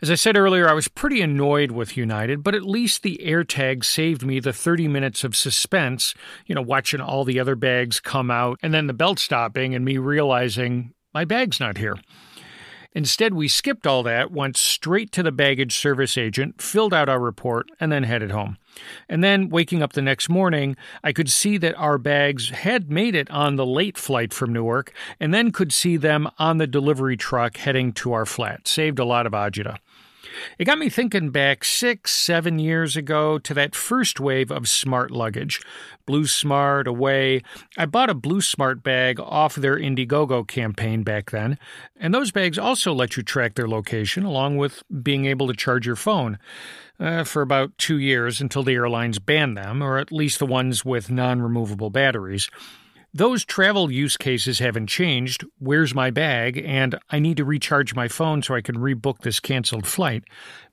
As 0.05 0.11
I 0.11 0.17
said 0.17 0.37
earlier, 0.37 0.69
I 0.69 0.75
was 0.75 0.87
pretty 0.87 1.23
annoyed 1.23 1.71
with 1.71 1.97
United, 1.97 2.43
but 2.43 2.55
at 2.55 2.67
least 2.67 3.03
the 3.03 3.19
AirTag 3.25 3.87
saved 3.87 4.23
me 4.23 4.39
the 4.39 4.53
30 4.53 4.87
minutes 4.87 5.25
of 5.25 5.35
suspense, 5.35 6.13
you 6.45 6.55
know, 6.55 6.61
watching 6.61 7.01
all 7.01 7.25
the 7.25 7.41
other 7.41 7.57
bags 7.57 8.01
come 8.01 8.31
out 8.31 8.59
and 8.63 8.75
then 8.75 8.87
the 8.87 8.93
belt 8.93 9.19
stopping 9.19 9.75
and 9.75 9.83
me 9.83 9.97
realizing 9.97 10.93
my 11.15 11.25
bag's 11.25 11.59
not 11.59 11.79
here. 11.79 11.97
Instead, 12.93 13.33
we 13.33 13.49
skipped 13.49 13.87
all 13.87 14.03
that, 14.03 14.31
went 14.31 14.59
straight 14.59 15.11
to 15.13 15.23
the 15.23 15.33
baggage 15.33 15.75
service 15.75 16.19
agent, 16.19 16.61
filled 16.61 16.93
out 16.93 17.09
our 17.09 17.19
report, 17.19 17.71
and 17.81 17.91
then 17.91 18.03
headed 18.03 18.31
home. 18.31 18.59
And 19.09 19.25
then, 19.25 19.49
waking 19.49 19.83
up 19.83 19.95
the 19.95 20.03
next 20.03 20.29
morning, 20.29 20.77
I 21.03 21.15
could 21.15 21.31
see 21.31 21.57
that 21.59 21.75
our 21.77 21.97
bags 21.97 22.51
had 22.51 22.91
made 22.91 23.15
it 23.15 23.31
on 23.31 23.57
the 23.57 23.65
late 23.65 23.97
flight 23.97 24.35
from 24.35 24.53
Newark, 24.53 24.93
and 25.19 25.33
then 25.33 25.51
could 25.51 25.73
see 25.73 25.97
them 25.97 26.29
on 26.39 26.59
the 26.59 26.67
delivery 26.67 27.17
truck 27.17 27.57
heading 27.57 27.93
to 27.95 28.13
our 28.13 28.27
flat. 28.27 28.69
Saved 28.69 28.99
a 28.99 29.05
lot 29.07 29.27
of 29.27 29.33
agita. 29.33 29.79
It 30.59 30.65
got 30.65 30.79
me 30.79 30.89
thinking 30.89 31.31
back 31.31 31.65
six, 31.65 32.13
seven 32.13 32.59
years 32.59 32.97
ago 32.97 33.39
to 33.39 33.55
that 33.55 33.75
first 33.75 34.21
wave 34.21 34.51
of 34.51 34.69
smart 34.69 35.11
luggage. 35.11 35.61
Bluesmart, 36.07 36.87
Away. 36.87 37.43
I 37.77 37.87
bought 37.87 38.11
a 38.11 38.15
Bluesmart 38.15 38.83
bag 38.83 39.19
off 39.19 39.55
their 39.55 39.77
Indiegogo 39.77 40.47
campaign 40.47 41.03
back 41.03 41.31
then, 41.31 41.59
and 41.97 42.13
those 42.15 42.31
bags 42.31 42.59
also 42.59 42.93
let 42.93 43.17
you 43.17 43.23
track 43.23 43.55
their 43.55 43.69
location 43.69 44.25
along 44.25 44.57
with 44.57 44.83
being 45.03 45.27
able 45.27 45.47
to 45.49 45.55
charge 45.55 45.87
your 45.87 45.97
phone. 45.97 46.39
Uh, 47.01 47.25
for 47.25 47.43
about 47.43 47.77
two 47.77 47.99
years 47.99 48.41
until 48.41 48.63
the 48.63 48.73
airlines 48.73 49.19
banned 49.19 49.57
them, 49.57 49.83
or 49.83 49.99
at 49.99 50.13
least 50.13 50.39
the 50.39 50.47
ones 50.47 50.85
with 50.85 51.11
non 51.11 51.43
removable 51.43 51.91
batteries. 51.91 52.49
Those 53.17 53.45
travel 53.45 53.93
use 53.93 54.17
cases 54.17 54.59
haven't 54.59 54.89
changed. 54.89 55.45
Where's 55.59 55.95
my 55.95 56.11
bag? 56.11 56.61
And 56.67 56.99
I 57.11 57.21
need 57.21 57.37
to 57.37 57.45
recharge 57.45 57.95
my 57.95 58.09
phone 58.09 58.43
so 58.43 58.57
I 58.57 58.61
can 58.61 58.75
rebook 58.75 59.21
this 59.21 59.39
canceled 59.39 59.87
flight. 59.87 60.25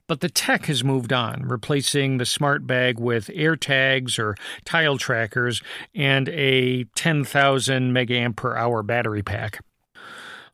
But 0.07 0.21
the 0.21 0.29
tech 0.29 0.65
has 0.65 0.83
moved 0.83 1.13
on, 1.13 1.43
replacing 1.43 2.17
the 2.17 2.25
smart 2.25 2.65
bag 2.65 2.99
with 2.99 3.27
AirTags 3.27 4.17
or 4.17 4.35
tile 4.65 4.97
trackers 4.97 5.61
and 5.93 6.29
a 6.29 6.85
10,000 6.95 7.93
megaampere 7.93 8.35
per 8.35 8.57
hour 8.57 8.81
battery 8.81 9.21
pack. 9.21 9.63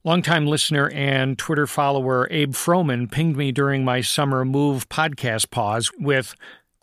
Longtime 0.04 0.46
listener 0.46 0.90
and 0.90 1.38
Twitter 1.38 1.68
follower 1.68 2.28
Abe 2.30 2.54
Froman 2.54 3.10
pinged 3.10 3.38
me 3.38 3.54
during 3.54 3.86
my 3.86 4.02
summer 4.02 4.44
move 4.44 4.90
podcast 4.90 5.52
pause 5.52 5.90
with 5.98 6.36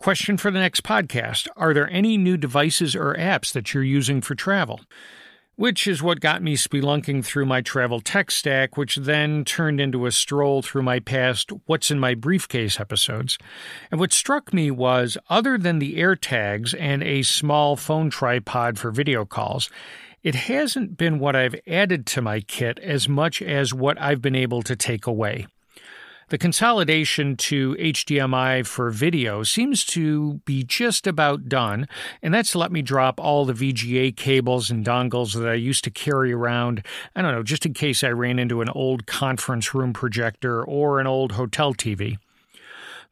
Question 0.05 0.37
for 0.37 0.51
the 0.51 0.59
next 0.59 0.83
podcast 0.83 1.47
Are 1.57 1.73
there 1.73 1.89
any 1.89 2.15
new 2.15 2.37
devices 2.37 2.95
or 2.95 3.15
apps 3.15 3.51
that 3.53 3.73
you're 3.73 3.81
using 3.81 4.21
for 4.21 4.35
travel? 4.35 4.81
Which 5.55 5.87
is 5.87 6.03
what 6.03 6.19
got 6.19 6.43
me 6.43 6.55
spelunking 6.55 7.25
through 7.25 7.47
my 7.47 7.61
travel 7.61 7.99
tech 8.01 8.29
stack, 8.29 8.77
which 8.77 8.97
then 8.97 9.43
turned 9.43 9.81
into 9.81 10.05
a 10.05 10.11
stroll 10.11 10.61
through 10.61 10.83
my 10.83 10.99
past 10.99 11.49
What's 11.65 11.89
in 11.89 11.99
My 11.99 12.13
Briefcase 12.13 12.79
episodes. 12.79 13.39
And 13.89 13.99
what 13.99 14.13
struck 14.13 14.53
me 14.53 14.69
was, 14.69 15.17
other 15.27 15.57
than 15.57 15.79
the 15.79 15.95
AirTags 15.95 16.79
and 16.79 17.01
a 17.01 17.23
small 17.23 17.75
phone 17.75 18.11
tripod 18.11 18.77
for 18.77 18.91
video 18.91 19.25
calls, 19.25 19.71
it 20.21 20.35
hasn't 20.35 20.97
been 20.97 21.17
what 21.17 21.35
I've 21.35 21.55
added 21.65 22.05
to 22.05 22.21
my 22.21 22.41
kit 22.41 22.77
as 22.77 23.09
much 23.09 23.41
as 23.41 23.73
what 23.73 23.99
I've 23.99 24.21
been 24.21 24.35
able 24.35 24.61
to 24.61 24.75
take 24.75 25.07
away. 25.07 25.47
The 26.29 26.39
consolidation 26.39 27.37
to 27.37 27.75
HDMI 27.75 28.65
for 28.65 28.89
video 28.89 29.43
seems 29.43 29.85
to 29.85 30.41
be 30.45 30.63
just 30.63 31.05
about 31.05 31.47
done, 31.47 31.87
and 32.23 32.33
that's 32.33 32.55
let 32.55 32.71
me 32.71 32.81
drop 32.81 33.19
all 33.19 33.45
the 33.45 33.53
VGA 33.53 34.15
cables 34.15 34.71
and 34.71 34.83
dongles 34.83 35.35
that 35.35 35.47
I 35.47 35.53
used 35.53 35.83
to 35.83 35.91
carry 35.91 36.33
around, 36.33 36.83
I 37.15 37.21
don't 37.21 37.31
know, 37.31 37.43
just 37.43 37.67
in 37.67 37.75
case 37.75 38.03
I 38.03 38.09
ran 38.09 38.39
into 38.39 38.61
an 38.61 38.69
old 38.69 39.05
conference 39.05 39.75
room 39.75 39.93
projector 39.93 40.63
or 40.63 40.99
an 40.99 41.05
old 41.05 41.33
hotel 41.33 41.75
TV. 41.75 42.17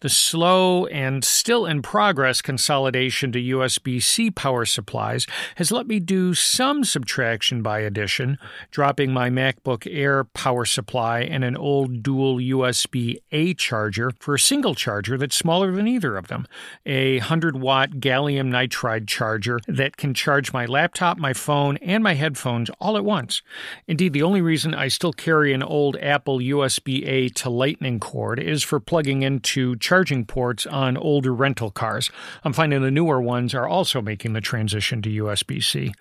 The 0.04 0.10
slow 0.10 0.86
and 0.88 1.24
still 1.24 1.66
in 1.66 1.82
progress 1.82 2.42
consolidation 2.42 3.32
to 3.32 3.40
USB 3.40 4.04
C 4.04 4.30
power 4.30 4.66
supplies 4.66 5.26
has 5.56 5.72
let 5.72 5.88
me 5.88 6.02
do 6.02 6.34
some 6.34 6.84
subtraction 6.84 7.62
by 7.62 7.80
addition, 7.80 8.38
dropping 8.70 9.14
my 9.14 9.30
MacBook 9.30 9.88
Air 9.90 10.26
power 10.26 10.66
supply 10.66 11.22
and 11.22 11.46
an 11.46 11.56
old 11.56 12.04
dual 12.04 12.36
USB 12.36 13.22
A 13.32 13.54
charger 13.54 14.12
for 14.20 14.36
a 14.36 14.40
single 14.40 14.76
charger 14.76 15.18
that's 15.18 15.38
smaller 15.38 15.72
than 15.72 15.88
either 15.88 16.18
of 16.18 16.28
them, 16.28 16.48
a 16.86 17.20
100 17.20 17.62
watt 17.62 17.92
gallium 17.92 18.50
nitride 18.50 19.08
charger 19.08 19.62
that 19.70 19.96
can 19.96 20.14
charge 20.14 20.52
my 20.52 20.66
laptop, 20.66 21.18
my 21.18 21.32
phone, 21.32 21.78
and 21.78 22.04
my 22.04 22.16
headphones 22.16 22.70
all 22.82 22.98
at 22.98 23.06
once. 23.06 23.42
Indeed, 23.88 24.12
the 24.12 24.24
only 24.24 24.42
reason 24.42 24.76
I 24.76 24.90
still 24.90 25.14
carry 25.14 25.54
an 25.54 25.64
old 25.64 25.96
Apple 25.96 26.40
USB 26.40 27.08
A 27.08 27.30
to 27.30 27.50
Lightning 27.50 28.02
cord 28.02 28.38
is 28.38 28.64
for 28.64 28.82
plugging 28.82 29.22
into 29.22 29.78
charging 29.94 30.26
ports 30.26 30.66
on 30.66 30.98
older 30.98 31.32
rental 31.32 31.70
cars. 31.70 32.10
I'm 32.44 32.52
finding 32.52 32.82
the 32.82 32.90
newer 32.90 33.22
ones 33.22 33.54
are 33.54 33.68
also 33.68 34.02
making 34.02 34.34
the 34.34 34.42
transition 34.42 35.04
to 35.04 35.24
USB 35.24 35.64
C. 35.64 35.94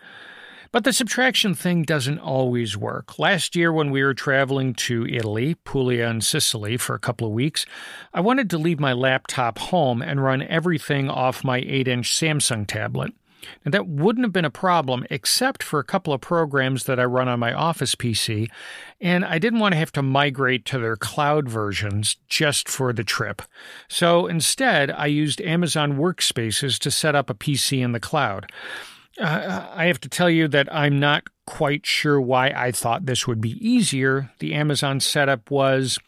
But 0.70 0.84
the 0.84 0.94
subtraction 0.94 1.52
thing 1.52 1.82
doesn't 1.82 2.18
always 2.18 2.74
work. 2.74 3.18
Last 3.18 3.54
year, 3.54 3.70
when 3.70 3.90
we 3.90 4.02
were 4.02 4.14
traveling 4.14 4.72
to 4.88 5.06
Italy, 5.06 5.56
Puglia, 5.56 6.08
and 6.08 6.24
Sicily 6.24 6.78
for 6.78 6.94
a 6.94 6.98
couple 6.98 7.26
of 7.26 7.34
weeks, 7.34 7.66
I 8.14 8.22
wanted 8.22 8.48
to 8.48 8.56
leave 8.56 8.80
my 8.80 8.94
laptop 8.94 9.58
home 9.58 10.00
and 10.00 10.24
run 10.24 10.40
everything 10.40 11.10
off 11.10 11.44
my 11.44 11.58
8 11.58 11.86
inch 11.86 12.10
Samsung 12.10 12.66
tablet. 12.66 13.12
And 13.64 13.72
that 13.74 13.86
wouldn't 13.86 14.24
have 14.24 14.32
been 14.32 14.44
a 14.44 14.50
problem 14.50 15.06
except 15.10 15.62
for 15.62 15.78
a 15.78 15.84
couple 15.84 16.12
of 16.12 16.20
programs 16.20 16.84
that 16.84 17.00
I 17.00 17.04
run 17.04 17.28
on 17.28 17.40
my 17.40 17.52
Office 17.52 17.94
PC, 17.94 18.48
and 19.00 19.24
I 19.24 19.38
didn't 19.38 19.60
want 19.60 19.72
to 19.72 19.78
have 19.78 19.92
to 19.92 20.02
migrate 20.02 20.64
to 20.66 20.78
their 20.78 20.96
cloud 20.96 21.48
versions 21.48 22.16
just 22.28 22.68
for 22.68 22.92
the 22.92 23.04
trip. 23.04 23.42
So 23.88 24.26
instead, 24.26 24.90
I 24.90 25.06
used 25.06 25.40
Amazon 25.40 25.96
Workspaces 25.96 26.78
to 26.80 26.90
set 26.90 27.14
up 27.14 27.30
a 27.30 27.34
PC 27.34 27.82
in 27.82 27.92
the 27.92 28.00
cloud. 28.00 28.50
Uh, 29.20 29.68
I 29.74 29.86
have 29.86 30.00
to 30.00 30.08
tell 30.08 30.30
you 30.30 30.48
that 30.48 30.74
I'm 30.74 30.98
not 30.98 31.24
quite 31.46 31.84
sure 31.84 32.20
why 32.20 32.48
I 32.48 32.72
thought 32.72 33.06
this 33.06 33.26
would 33.26 33.40
be 33.40 33.58
easier. 33.66 34.30
The 34.38 34.54
Amazon 34.54 35.00
setup 35.00 35.50
was 35.50 35.98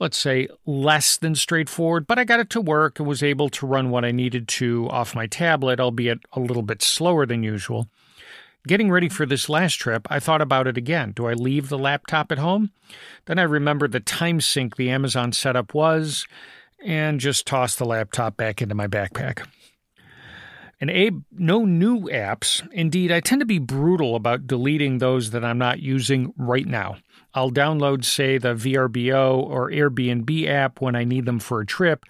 let's 0.00 0.18
say, 0.18 0.48
less 0.64 1.18
than 1.18 1.34
straightforward, 1.34 2.06
but 2.06 2.18
I 2.18 2.24
got 2.24 2.40
it 2.40 2.50
to 2.50 2.60
work 2.60 2.98
and 2.98 3.06
was 3.06 3.22
able 3.22 3.50
to 3.50 3.66
run 3.66 3.90
what 3.90 4.04
I 4.04 4.10
needed 4.10 4.48
to 4.48 4.88
off 4.88 5.14
my 5.14 5.26
tablet, 5.26 5.78
albeit 5.78 6.20
a 6.32 6.40
little 6.40 6.62
bit 6.62 6.82
slower 6.82 7.26
than 7.26 7.42
usual. 7.42 7.86
Getting 8.66 8.90
ready 8.90 9.08
for 9.08 9.24
this 9.26 9.48
last 9.48 9.74
trip, 9.74 10.06
I 10.10 10.18
thought 10.18 10.42
about 10.42 10.66
it 10.66 10.76
again. 10.76 11.12
Do 11.12 11.26
I 11.26 11.34
leave 11.34 11.68
the 11.68 11.78
laptop 11.78 12.32
at 12.32 12.38
home? 12.38 12.70
Then 13.26 13.38
I 13.38 13.42
remembered 13.42 13.92
the 13.92 14.00
time 14.00 14.40
sink 14.40 14.76
the 14.76 14.90
Amazon 14.90 15.32
setup 15.32 15.74
was 15.74 16.26
and 16.84 17.20
just 17.20 17.46
tossed 17.46 17.78
the 17.78 17.84
laptop 17.84 18.36
back 18.36 18.60
into 18.60 18.74
my 18.74 18.86
backpack. 18.86 19.46
And 20.80 20.90
Abe, 20.90 21.22
no 21.30 21.66
new 21.66 22.08
apps. 22.08 22.66
Indeed, 22.72 23.12
I 23.12 23.20
tend 23.20 23.40
to 23.40 23.46
be 23.46 23.58
brutal 23.58 24.16
about 24.16 24.46
deleting 24.46 24.98
those 24.98 25.30
that 25.30 25.44
I'm 25.44 25.58
not 25.58 25.80
using 25.80 26.32
right 26.38 26.66
now. 26.66 26.96
I'll 27.34 27.50
download, 27.50 28.04
say, 28.04 28.38
the 28.38 28.54
VRBO 28.54 29.36
or 29.36 29.70
Airbnb 29.70 30.48
app 30.48 30.80
when 30.80 30.96
I 30.96 31.04
need 31.04 31.26
them 31.26 31.38
for 31.38 31.60
a 31.60 31.66
trip, 31.66 32.06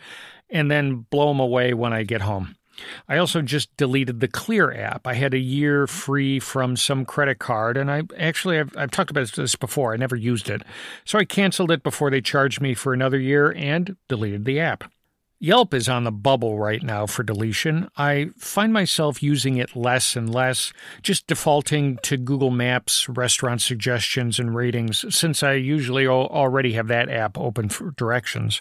and 0.48 0.70
then 0.70 1.06
blow 1.10 1.28
them 1.28 1.40
away 1.40 1.74
when 1.74 1.92
I 1.92 2.04
get 2.04 2.22
home. 2.22 2.56
I 3.08 3.18
also 3.18 3.42
just 3.42 3.76
deleted 3.76 4.20
the 4.20 4.28
Clear 4.28 4.72
app. 4.72 5.06
I 5.06 5.14
had 5.14 5.34
a 5.34 5.38
year 5.38 5.86
free 5.86 6.38
from 6.38 6.76
some 6.76 7.04
credit 7.04 7.38
card, 7.38 7.76
and 7.76 7.90
I 7.90 8.02
actually 8.16 8.58
I've, 8.58 8.74
I've, 8.76 8.90
talked 8.90 9.10
about 9.10 9.30
this 9.32 9.56
before. 9.56 9.92
I 9.92 9.96
never 9.96 10.16
used 10.16 10.48
it, 10.48 10.62
so 11.04 11.18
I 11.18 11.24
canceled 11.24 11.70
it 11.70 11.82
before 11.82 12.10
they 12.10 12.20
charged 12.20 12.60
me 12.60 12.74
for 12.74 12.92
another 12.94 13.18
year 13.18 13.52
and 13.52 13.96
deleted 14.08 14.44
the 14.44 14.60
app. 14.60 14.90
Yelp 15.42 15.72
is 15.72 15.88
on 15.88 16.04
the 16.04 16.12
bubble 16.12 16.58
right 16.58 16.82
now 16.82 17.06
for 17.06 17.22
deletion. 17.22 17.88
I 17.96 18.28
find 18.36 18.74
myself 18.74 19.22
using 19.22 19.56
it 19.56 19.74
less 19.74 20.14
and 20.14 20.32
less, 20.32 20.70
just 21.00 21.26
defaulting 21.26 21.96
to 22.02 22.18
Google 22.18 22.50
Maps, 22.50 23.08
restaurant 23.08 23.62
suggestions, 23.62 24.38
and 24.38 24.54
ratings, 24.54 25.02
since 25.08 25.42
I 25.42 25.54
usually 25.54 26.06
already 26.06 26.74
have 26.74 26.88
that 26.88 27.08
app 27.08 27.38
open 27.38 27.70
for 27.70 27.92
directions. 27.92 28.60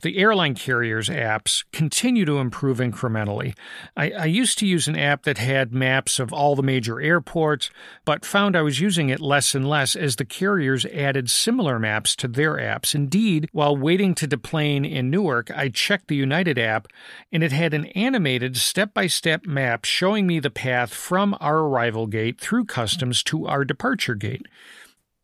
The 0.00 0.18
airline 0.18 0.54
carriers' 0.54 1.08
apps 1.08 1.64
continue 1.72 2.24
to 2.24 2.38
improve 2.38 2.78
incrementally. 2.78 3.54
I, 3.96 4.10
I, 4.10 4.24
used 4.24 4.58
to 4.58 4.66
use 4.66 4.88
an 4.88 4.96
app 4.96 5.24
that 5.24 5.38
had 5.38 5.72
maps 5.72 6.18
of 6.18 6.32
all 6.32 6.56
the 6.56 6.62
major 6.62 7.00
airports, 7.00 7.70
but 8.04 8.24
found 8.24 8.56
I 8.56 8.62
was 8.62 8.80
using 8.80 9.10
it 9.10 9.20
less 9.20 9.54
and 9.54 9.68
less 9.68 9.94
as 9.94 10.16
the 10.16 10.24
carriers 10.24 10.86
added 10.86 11.30
similar 11.30 11.78
maps 11.78 12.16
to 12.16 12.28
their 12.28 12.54
apps. 12.54 12.94
Indeed, 12.94 13.48
while 13.52 13.76
waiting 13.76 14.14
to 14.16 14.26
deplane 14.26 14.84
in 14.84 15.10
Newark, 15.10 15.50
I 15.50 15.68
checked 15.68 16.08
the 16.08 16.16
United 16.16 16.58
app, 16.58 16.88
and 17.30 17.42
it 17.42 17.52
had 17.52 17.74
an 17.74 17.86
animated 17.86 18.56
step 18.56 18.94
by 18.94 19.06
step 19.06 19.46
map 19.46 19.84
showing 19.84 20.26
me 20.26 20.40
the 20.40 20.50
path 20.50 20.94
from 20.94 21.36
our 21.40 21.58
arrival 21.58 22.06
gate 22.06 22.40
through 22.40 22.64
customs 22.64 23.22
to 23.24 23.46
our 23.46 23.64
departure 23.64 24.14
gate. 24.14 24.46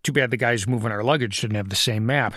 Too 0.03 0.13
bad 0.13 0.31
the 0.31 0.37
guys 0.37 0.67
moving 0.67 0.93
our 0.93 1.03
luggage 1.03 1.41
didn't 1.41 1.57
have 1.57 1.69
the 1.69 1.77
same 1.77 2.07
map. 2.07 2.35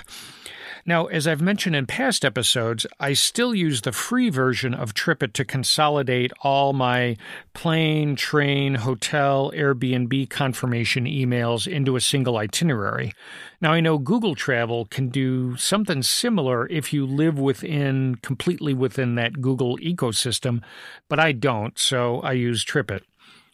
Now, 0.85 1.05
as 1.05 1.27
I've 1.27 1.41
mentioned 1.41 1.75
in 1.75 1.85
past 1.85 2.25
episodes, 2.25 2.87
I 2.99 3.13
still 3.13 3.53
use 3.53 3.81
the 3.81 3.91
free 3.91 4.29
version 4.29 4.73
of 4.73 4.93
TripIt 4.93 5.33
to 5.33 5.45
consolidate 5.45 6.31
all 6.41 6.73
my 6.73 7.17
plane, 7.53 8.15
train, 8.15 8.75
hotel, 8.75 9.51
Airbnb 9.55 10.29
confirmation 10.29 11.05
emails 11.05 11.71
into 11.71 11.95
a 11.95 12.01
single 12.01 12.37
itinerary. 12.37 13.13
Now, 13.61 13.73
I 13.73 13.79
know 13.79 13.99
Google 13.99 14.33
Travel 14.33 14.85
can 14.85 15.09
do 15.09 15.55
something 15.57 16.01
similar 16.01 16.67
if 16.69 16.91
you 16.91 17.05
live 17.05 17.37
within, 17.37 18.15
completely 18.15 18.73
within 18.73 19.15
that 19.15 19.41
Google 19.41 19.77
ecosystem, 19.77 20.61
but 21.07 21.19
I 21.19 21.31
don't, 21.31 21.77
so 21.77 22.21
I 22.21 22.31
use 22.31 22.65
TripIt. 22.65 23.01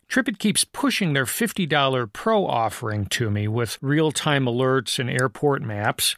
TripIt 0.09 0.39
keeps 0.39 0.63
pushing 0.63 1.11
their 1.11 1.25
$50 1.25 2.13
Pro 2.13 2.45
offering 2.45 3.07
to 3.07 3.29
me 3.29 3.49
with 3.49 3.77
real 3.81 4.13
time 4.13 4.45
alerts 4.45 4.99
and 4.99 5.09
airport 5.09 5.61
maps. 5.61 6.15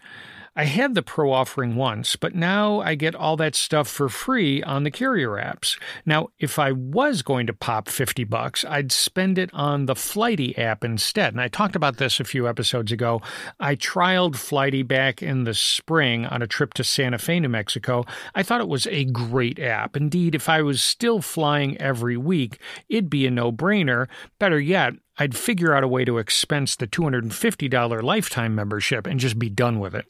I 0.59 0.65
had 0.65 0.93
the 0.93 1.01
Pro 1.01 1.31
offering 1.31 1.77
once, 1.77 2.17
but 2.17 2.35
now 2.35 2.81
I 2.81 2.95
get 2.95 3.15
all 3.15 3.37
that 3.37 3.55
stuff 3.55 3.87
for 3.87 4.09
free 4.09 4.61
on 4.61 4.83
the 4.83 4.91
carrier 4.91 5.29
apps. 5.41 5.79
Now, 6.05 6.31
if 6.37 6.59
I 6.59 6.73
was 6.73 7.21
going 7.21 7.47
to 7.47 7.53
pop 7.53 7.87
50 7.87 8.25
bucks, 8.25 8.65
I'd 8.65 8.91
spend 8.91 9.37
it 9.37 9.49
on 9.53 9.85
the 9.85 9.95
Flighty 9.95 10.57
app 10.57 10.83
instead. 10.83 11.33
And 11.33 11.39
I 11.39 11.47
talked 11.47 11.77
about 11.77 11.95
this 11.95 12.19
a 12.19 12.25
few 12.25 12.45
episodes 12.45 12.91
ago. 12.91 13.21
I 13.57 13.77
trialed 13.77 14.35
Flighty 14.35 14.83
back 14.83 15.23
in 15.23 15.45
the 15.45 15.53
spring 15.53 16.25
on 16.25 16.41
a 16.41 16.47
trip 16.47 16.73
to 16.73 16.83
Santa 16.83 17.19
Fe, 17.19 17.39
New 17.39 17.47
Mexico. 17.47 18.03
I 18.35 18.43
thought 18.43 18.59
it 18.59 18.67
was 18.67 18.85
a 18.87 19.05
great 19.05 19.59
app. 19.59 19.95
Indeed, 19.95 20.35
if 20.35 20.49
I 20.49 20.61
was 20.61 20.83
still 20.83 21.21
flying 21.21 21.79
every 21.79 22.17
week, 22.17 22.59
it'd 22.89 23.09
be 23.09 23.25
a 23.25 23.31
no 23.31 23.53
brainer. 23.53 24.09
Better 24.39 24.59
yet, 24.59 24.95
I'd 25.17 25.37
figure 25.37 25.73
out 25.73 25.85
a 25.85 25.87
way 25.87 26.03
to 26.03 26.17
expense 26.17 26.75
the 26.75 26.85
$250 26.85 28.03
lifetime 28.03 28.55
membership 28.55 29.07
and 29.07 29.21
just 29.21 29.39
be 29.39 29.49
done 29.49 29.79
with 29.79 29.95
it. 29.95 30.05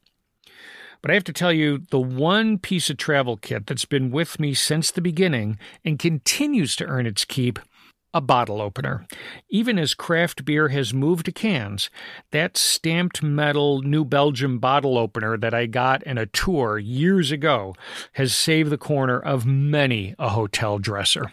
But 1.02 1.12
I 1.12 1.14
have 1.14 1.24
to 1.26 1.34
tell 1.34 1.54
you, 1.54 1.84
the 1.92 2.00
one 2.00 2.58
piece 2.58 2.90
of 2.90 2.98
travel 2.98 3.38
kit 3.38 3.68
that's 3.68 3.86
been 3.86 4.12
with 4.12 4.40
me 4.40 4.54
since 4.54 4.92
the 4.92 5.02
beginning 5.02 5.58
and 5.86 5.98
continues 5.98 6.76
to 6.78 6.86
earn 6.86 7.06
its 7.06 7.26
keep 7.26 7.60
a 8.14 8.22
bottle 8.22 8.62
opener. 8.62 9.06
Even 9.50 9.78
as 9.78 9.94
craft 9.94 10.44
beer 10.44 10.70
has 10.70 10.94
moved 10.94 11.26
to 11.26 11.32
cans, 11.32 11.90
that 12.32 12.58
stamped 12.58 13.22
metal 13.22 13.82
New 13.82 14.04
Belgium 14.04 14.60
bottle 14.60 14.98
opener 14.98 15.38
that 15.38 15.54
I 15.54 15.68
got 15.68 16.04
in 16.04 16.18
a 16.18 16.26
tour 16.26 16.80
years 16.80 17.32
ago 17.32 17.76
has 18.14 18.36
saved 18.36 18.72
the 18.72 18.78
corner 18.78 19.20
of 19.20 19.46
many 19.46 20.16
a 20.18 20.30
hotel 20.30 20.80
dresser. 20.80 21.32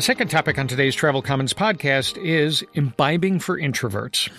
The 0.00 0.04
second 0.04 0.28
topic 0.28 0.58
on 0.58 0.66
today's 0.66 0.94
Travel 0.94 1.20
Commons 1.20 1.52
podcast 1.52 2.16
is 2.16 2.64
imbibing 2.72 3.38
for 3.38 3.60
introverts. 3.60 4.30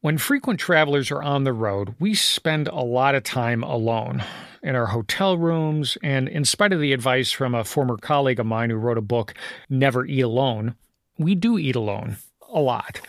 When 0.00 0.18
frequent 0.18 0.58
travelers 0.58 1.12
are 1.12 1.22
on 1.22 1.44
the 1.44 1.52
road, 1.52 1.94
we 2.00 2.16
spend 2.16 2.66
a 2.66 2.80
lot 2.80 3.14
of 3.14 3.22
time 3.22 3.62
alone 3.62 4.24
in 4.60 4.74
our 4.74 4.86
hotel 4.86 5.38
rooms, 5.38 5.96
and 6.02 6.28
in 6.28 6.44
spite 6.44 6.72
of 6.72 6.80
the 6.80 6.92
advice 6.92 7.30
from 7.30 7.54
a 7.54 7.62
former 7.62 7.96
colleague 7.96 8.40
of 8.40 8.46
mine 8.46 8.70
who 8.70 8.76
wrote 8.76 8.98
a 8.98 9.02
book, 9.02 9.34
Never 9.70 10.04
Eat 10.04 10.22
Alone, 10.22 10.74
we 11.16 11.36
do 11.36 11.58
eat 11.58 11.76
alone 11.76 12.16
a 12.52 12.58
lot. 12.58 13.00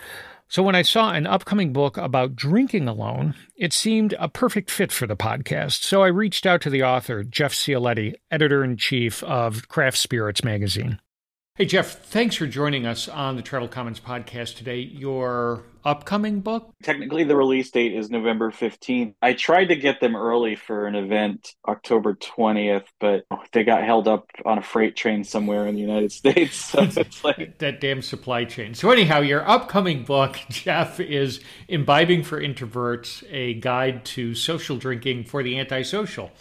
So 0.48 0.62
when 0.62 0.76
I 0.76 0.84
saw 0.84 1.12
an 1.12 1.26
upcoming 1.26 1.74
book 1.74 1.98
about 1.98 2.36
drinking 2.36 2.88
alone, 2.88 3.34
it 3.56 3.74
seemed 3.74 4.14
a 4.20 4.30
perfect 4.30 4.70
fit 4.70 4.92
for 4.92 5.08
the 5.08 5.18
podcast. 5.18 5.82
So 5.82 6.04
I 6.04 6.10
reached 6.10 6.46
out 6.46 6.62
to 6.62 6.70
the 6.70 6.84
author, 6.84 7.24
Jeff 7.24 7.52
Cioletti, 7.52 8.14
editor 8.30 8.64
in 8.64 8.78
chief 8.78 9.24
of 9.24 9.68
Craft 9.70 9.98
Spirits 9.98 10.44
magazine. 10.44 11.00
Hey, 11.56 11.66
Jeff, 11.66 12.06
thanks 12.06 12.36
for 12.36 12.48
joining 12.48 12.88
us 12.88 13.08
on 13.08 13.36
the 13.36 13.44
Travel 13.44 13.68
Commons 13.68 14.00
podcast 14.00 14.56
today. 14.56 14.80
Your 14.80 15.62
upcoming 15.86 16.40
book? 16.40 16.74
Technically, 16.82 17.26
the 17.26 17.36
release 17.36 17.70
date 17.70 17.94
is 17.94 18.10
November 18.10 18.50
15th. 18.50 19.14
I 19.22 19.34
tried 19.34 19.66
to 19.66 19.76
get 19.76 20.00
them 20.00 20.16
early 20.16 20.56
for 20.56 20.88
an 20.88 20.96
event 20.96 21.54
October 21.68 22.16
20th, 22.16 22.86
but 23.00 23.26
they 23.52 23.64
got 23.64 23.84
held 23.84 24.08
up 24.08 24.32
on 24.44 24.58
a 24.58 24.64
freight 24.64 24.96
train 24.96 25.24
somewhere 25.24 25.68
in 25.68 25.76
the 25.76 25.82
United 25.82 26.12
States. 26.12 26.56
So 26.56 26.90
it's 26.90 27.24
like 27.24 27.60
that 27.60 27.80
damn 27.80 28.02
supply 28.02 28.46
chain. 28.46 28.74
So, 28.74 28.90
anyhow, 28.90 29.20
your 29.20 29.48
upcoming 29.48 30.06
book, 30.06 30.40
Jeff, 30.50 31.00
is 31.00 31.40
Imbibing 31.70 32.26
for 32.26 32.42
Introverts 32.42 33.24
A 33.30 33.54
Guide 33.54 34.04
to 34.06 34.34
Social 34.34 34.78
Drinking 34.78 35.26
for 35.26 35.44
the 35.44 35.60
Antisocial. 35.60 36.32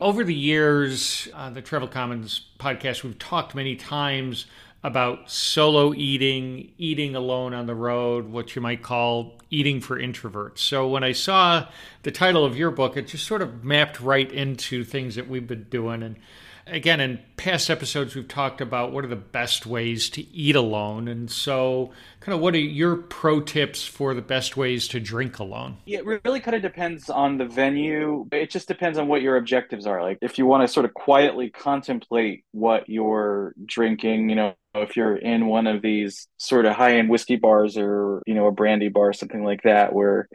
Over 0.00 0.24
the 0.24 0.34
years, 0.34 1.28
on 1.34 1.52
the 1.52 1.60
Travel 1.60 1.86
Commons 1.86 2.40
podcast, 2.58 3.04
we've 3.04 3.18
talked 3.18 3.54
many 3.54 3.76
times 3.76 4.46
about 4.82 5.30
solo 5.30 5.92
eating, 5.92 6.72
eating 6.78 7.14
alone 7.14 7.52
on 7.52 7.66
the 7.66 7.74
road, 7.74 8.24
what 8.30 8.56
you 8.56 8.62
might 8.62 8.82
call 8.82 9.34
eating 9.50 9.78
for 9.82 10.00
introverts. 10.00 10.60
So 10.60 10.88
when 10.88 11.04
I 11.04 11.12
saw 11.12 11.66
the 12.02 12.10
title 12.10 12.46
of 12.46 12.56
your 12.56 12.70
book, 12.70 12.96
it 12.96 13.08
just 13.08 13.26
sort 13.26 13.42
of 13.42 13.62
mapped 13.62 14.00
right 14.00 14.32
into 14.32 14.84
things 14.84 15.16
that 15.16 15.28
we've 15.28 15.46
been 15.46 15.64
doing. 15.64 16.02
And 16.02 16.16
again, 16.66 17.00
in 17.00 17.20
past 17.36 17.70
episodes, 17.70 18.14
we've 18.14 18.28
talked 18.28 18.60
about 18.60 18.92
what 18.92 19.04
are 19.04 19.08
the 19.08 19.16
best 19.16 19.66
ways 19.66 20.10
to 20.10 20.22
eat 20.34 20.56
alone. 20.56 21.08
And 21.08 21.30
so, 21.30 21.92
kind 22.20 22.34
of, 22.34 22.40
what 22.40 22.54
are 22.54 22.58
your 22.58 22.96
pro 22.96 23.40
tips 23.40 23.84
for 23.84 24.14
the 24.14 24.22
best 24.22 24.56
ways 24.56 24.88
to 24.88 25.00
drink 25.00 25.38
alone? 25.38 25.78
Yeah, 25.86 26.00
it 26.00 26.22
really 26.24 26.40
kind 26.40 26.54
of 26.54 26.62
depends 26.62 27.10
on 27.10 27.38
the 27.38 27.46
venue. 27.46 28.26
It 28.32 28.50
just 28.50 28.68
depends 28.68 28.98
on 28.98 29.08
what 29.08 29.22
your 29.22 29.36
objectives 29.36 29.86
are. 29.86 30.02
Like, 30.02 30.18
if 30.22 30.38
you 30.38 30.46
want 30.46 30.66
to 30.66 30.72
sort 30.72 30.86
of 30.86 30.94
quietly 30.94 31.50
contemplate 31.50 32.44
what 32.52 32.88
you're 32.88 33.54
drinking, 33.64 34.28
you 34.30 34.36
know, 34.36 34.54
if 34.74 34.96
you're 34.96 35.16
in 35.16 35.46
one 35.46 35.66
of 35.66 35.82
these 35.82 36.28
sort 36.36 36.66
of 36.66 36.74
high 36.74 36.96
end 36.98 37.08
whiskey 37.08 37.36
bars 37.36 37.76
or, 37.76 38.22
you 38.26 38.34
know, 38.34 38.46
a 38.46 38.52
brandy 38.52 38.88
bar, 38.88 39.12
something 39.12 39.44
like 39.44 39.62
that, 39.62 39.92
where 39.92 40.28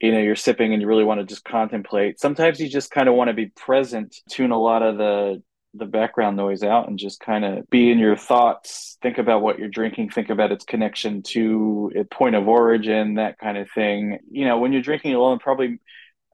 you 0.00 0.10
know 0.10 0.18
you're 0.18 0.34
sipping 0.34 0.72
and 0.72 0.82
you 0.82 0.88
really 0.88 1.04
want 1.04 1.20
to 1.20 1.24
just 1.24 1.44
contemplate 1.44 2.18
sometimes 2.18 2.58
you 2.58 2.68
just 2.68 2.90
kind 2.90 3.08
of 3.08 3.14
want 3.14 3.28
to 3.28 3.34
be 3.34 3.46
present 3.46 4.16
tune 4.28 4.50
a 4.50 4.58
lot 4.58 4.82
of 4.82 4.98
the 4.98 5.40
the 5.74 5.86
background 5.86 6.36
noise 6.36 6.62
out 6.62 6.88
and 6.88 6.98
just 6.98 7.20
kind 7.20 7.44
of 7.44 7.68
be 7.70 7.90
in 7.90 7.98
your 7.98 8.16
thoughts 8.16 8.98
think 9.02 9.18
about 9.18 9.42
what 9.42 9.58
you're 9.58 9.68
drinking 9.68 10.10
think 10.10 10.30
about 10.30 10.52
its 10.52 10.64
connection 10.64 11.22
to 11.22 11.90
a 11.96 12.04
point 12.04 12.34
of 12.34 12.46
origin 12.46 13.14
that 13.14 13.38
kind 13.38 13.56
of 13.56 13.70
thing 13.70 14.18
you 14.30 14.44
know 14.44 14.58
when 14.58 14.72
you're 14.72 14.82
drinking 14.82 15.14
alone 15.14 15.38
probably 15.38 15.78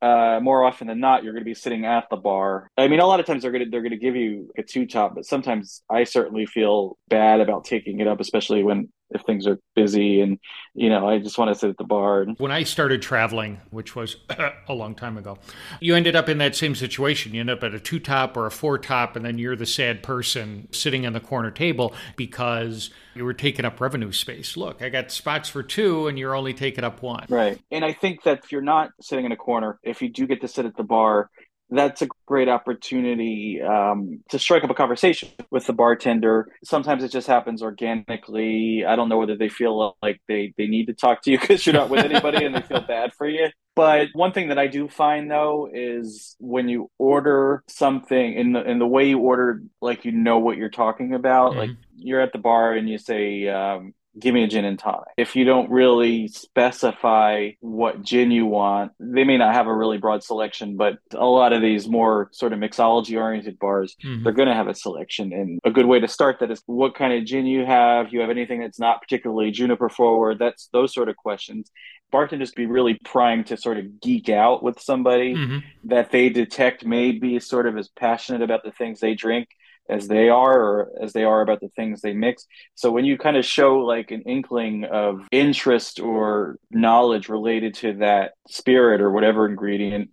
uh, 0.01 0.39
more 0.43 0.65
often 0.65 0.87
than 0.87 1.01
not, 1.01 1.25
you're 1.25 1.33
going 1.33 1.45
to 1.45 1.49
be 1.49 1.55
sitting 1.55 1.85
at 1.85 2.09
the 2.11 2.17
bar. 2.17 2.71
I 2.77 2.89
mean, 2.89 3.01
a 3.01 3.07
lot 3.07 3.21
of 3.21 3.27
times 3.27 3.43
they're 3.43 3.51
going 3.51 3.65
to 3.65 3.71
they're 3.71 3.83
going 3.83 3.91
to 3.91 3.97
give 3.97 4.17
you 4.17 4.51
a 4.57 4.63
two 4.63 4.87
top, 4.87 5.15
but 5.15 5.25
sometimes 5.25 5.83
I 5.91 6.05
certainly 6.05 6.47
feel 6.47 6.97
bad 7.09 7.41
about 7.41 7.65
taking 7.65 8.01
it 8.01 8.07
up, 8.07 8.21
especially 8.21 8.63
when 8.63 8.91
if 9.11 9.23
things 9.23 9.47
are 9.47 9.59
busy 9.75 10.21
and 10.21 10.39
you 10.75 10.89
know 10.89 11.09
i 11.09 11.19
just 11.19 11.39
want 11.39 11.49
to 11.49 11.55
sit 11.55 11.71
at 11.71 11.77
the 11.79 11.85
bar 11.85 12.25
when 12.39 12.53
i 12.53 12.63
started 12.63 13.01
traveling 13.01 13.61
which 13.71 13.97
was 13.97 14.17
a 14.69 14.75
long 14.75 14.95
time 14.95 15.17
ago 15.17 15.39
you 15.81 15.95
ended 15.95 16.17
up 16.17 16.29
in 16.29 16.39
that 16.39 16.55
same 16.57 16.75
situation. 16.75 17.35
You 17.35 17.41
end 17.41 17.51
up 17.51 17.63
at 17.63 17.75
a 17.75 17.81
two 17.81 17.99
top 17.99 18.37
or 18.37 18.47
a 18.47 18.51
four 18.51 18.79
top 18.79 19.17
and 19.17 19.25
then 19.25 19.39
you're 19.39 19.57
the 19.57 19.67
sad 19.67 20.03
person 20.03 20.69
sitting 20.73 21.07
on 21.07 21.13
the 21.13 21.21
corner 21.21 21.51
table 21.51 21.95
because 22.17 22.91
you 23.15 23.25
were 23.25 23.35
taking 23.35 23.65
up 23.65 23.81
revenue 23.81 24.13
space. 24.13 24.57
Look 24.57 24.83
i 24.83 24.89
got 24.89 25.11
spots 25.11 25.49
for 25.49 25.63
two 25.63 26.09
and 26.09 26.19
you're 26.19 26.35
only 26.35 26.55
taking 26.55 26.85
up 26.85 27.03
one. 27.03 27.27
Right. 27.29 27.61
And 27.71 27.85
i 27.85 27.93
think 27.93 28.25
that 28.25 28.45
if 28.45 28.53
you're 28.53 28.61
not 28.63 28.91
sitting 29.01 29.25
in 29.25 29.33
a 29.33 29.37
corner 29.37 29.79
if 29.83 30.03
you 30.03 30.09
do 30.09 30.27
get 30.27 30.41
to 30.41 30.49
sit 30.49 30.67
at 30.67 30.77
the 30.77 30.83
bar 30.83 31.31
that's 31.71 32.03
a 32.03 32.09
great 32.27 32.49
opportunity 32.49 33.61
um, 33.61 34.21
to 34.31 34.39
strike 34.39 34.65
up 34.65 34.71
a 34.71 34.75
conversation 34.75 35.29
with 35.51 35.67
the 35.67 35.73
bartender. 35.73 36.51
Sometimes 36.65 37.05
it 37.05 37.11
just 37.11 37.27
happens 37.27 37.63
organically. 37.63 38.85
I 38.87 38.97
don't 38.97 39.09
know 39.09 39.19
whether 39.19 39.37
they 39.37 39.49
feel 39.49 39.97
like 40.03 40.21
they, 40.29 40.55
they 40.57 40.67
need 40.67 40.87
to 40.87 40.95
talk 40.95 41.23
to 41.23 41.31
you 41.31 41.39
because 41.41 41.67
you're 41.67 41.75
not 41.75 41.91
with 41.91 42.05
anybody 42.05 42.45
and 42.45 42.55
they 42.55 42.63
feel 42.63 42.81
bad 42.89 43.13
for 43.15 43.29
you. 43.29 43.49
But 43.75 44.09
one 44.13 44.33
thing 44.33 44.49
that 44.49 44.59
I 44.59 44.67
do 44.67 44.89
find 44.89 45.31
though 45.31 45.69
is 45.73 46.35
when 46.41 46.69
you 46.69 46.91
order 46.99 47.63
something 47.69 48.35
in 48.35 48.53
the 48.53 48.69
in 48.69 48.81
the 48.81 48.87
way 48.89 49.09
you 49.11 49.21
order, 49.21 49.63
like 49.81 50.05
you 50.05 50.11
know 50.11 50.39
what 50.39 50.57
you're 50.57 50.69
talking 50.69 51.15
about. 51.15 51.53
Mm-hmm. 51.53 51.61
Like 51.61 51.71
you're 51.97 52.21
at 52.21 52.33
the 52.33 52.41
bar 52.41 52.73
and 52.73 52.89
you 52.89 52.99
say, 52.99 53.47
um, 53.47 53.95
give 54.19 54.35
me 54.35 54.45
a 54.45 54.49
gin 54.49 54.65
and 54.65 54.79
tonic. 54.79 55.09
If 55.17 55.37
you 55.37 55.45
don't 55.45 55.71
really 55.71 56.29
specify 56.29 57.51
what 57.61 58.03
gin 58.03 58.31
you 58.31 58.47
want, 58.47 58.93
they 58.99 59.25
may 59.25 59.37
not 59.37 59.55
have 59.55 59.67
a 59.67 59.75
really 59.75 59.99
broad 59.99 60.23
selection, 60.23 60.77
but 60.77 60.99
a 61.13 61.27
lot 61.27 61.53
of 61.53 61.63
these 61.63 61.89
more 61.89 62.29
sort 62.33 62.53
of 62.53 62.59
mixology 62.59 63.21
oriented 63.21 63.59
bars, 63.59 63.97
mm-hmm. 64.05 64.25
they're 64.25 64.33
going 64.33 64.49
to 64.49 64.55
have 64.55 64.69
a 64.69 64.75
selection. 64.75 65.33
And 65.33 65.61
a 65.65 65.71
good 65.71 65.87
way 65.87 66.01
to 66.01 66.09
start 66.09 66.41
that 66.41 66.51
is 66.51 66.63
what 66.67 66.95
kind 66.95 67.13
of 67.13 67.25
gin 67.25 67.47
you 67.47 67.65
have. 67.65 68.13
You 68.13 68.21
have 68.21 68.31
anything 68.31 68.61
that's 68.61 68.81
not 68.81 69.01
particularly 69.01 69.51
juniper 69.51 69.89
forward? 69.89 70.39
That's 70.39 70.69
those 70.73 70.93
sort 70.93 71.09
of 71.09 71.17
questions. 71.17 71.71
Bartenders 72.11 72.53
be 72.53 72.67
really 72.67 72.99
primed 73.05 73.49
to 73.49 73.57
sort 73.57 73.77
of 73.77 74.01
geek 74.01 74.31
out 74.31 74.63
with 74.63 74.81
somebody 74.81 75.35
mm-hmm. 75.35 75.59
that 75.85 76.11
they 76.11 76.31
detect 76.31 76.85
may 76.85 77.13
be 77.13 77.39
sort 77.39 77.67
of 77.67 77.77
as 77.77 77.89
passionate 77.89 78.43
about 78.43 78.65
the 78.65 78.73
things 78.73 79.01
they 79.01 79.15
drink 79.15 79.49
as 79.89 80.09
they 80.09 80.29
are 80.29 80.61
or 80.61 80.91
as 81.03 81.13
they 81.13 81.25
are 81.25 81.41
about 81.41 81.61
the 81.61 81.69
things 81.71 82.01
they 82.01 82.13
mix. 82.13 82.47
So 82.75 82.91
when 82.91 83.05
you 83.05 83.19
kind 83.19 83.37
of 83.37 83.45
show 83.45 83.79
like 83.79 84.11
an 84.11 84.23
inkling 84.23 84.85
of 84.85 85.27
interest 85.31 86.01
or 86.01 86.59
knowledge 86.71 87.29
related 87.29 87.75
to 87.77 87.95
that 87.95 88.33
spirit 88.49 89.01
or 89.01 89.11
whatever 89.11 89.47
ingredient 89.47 90.11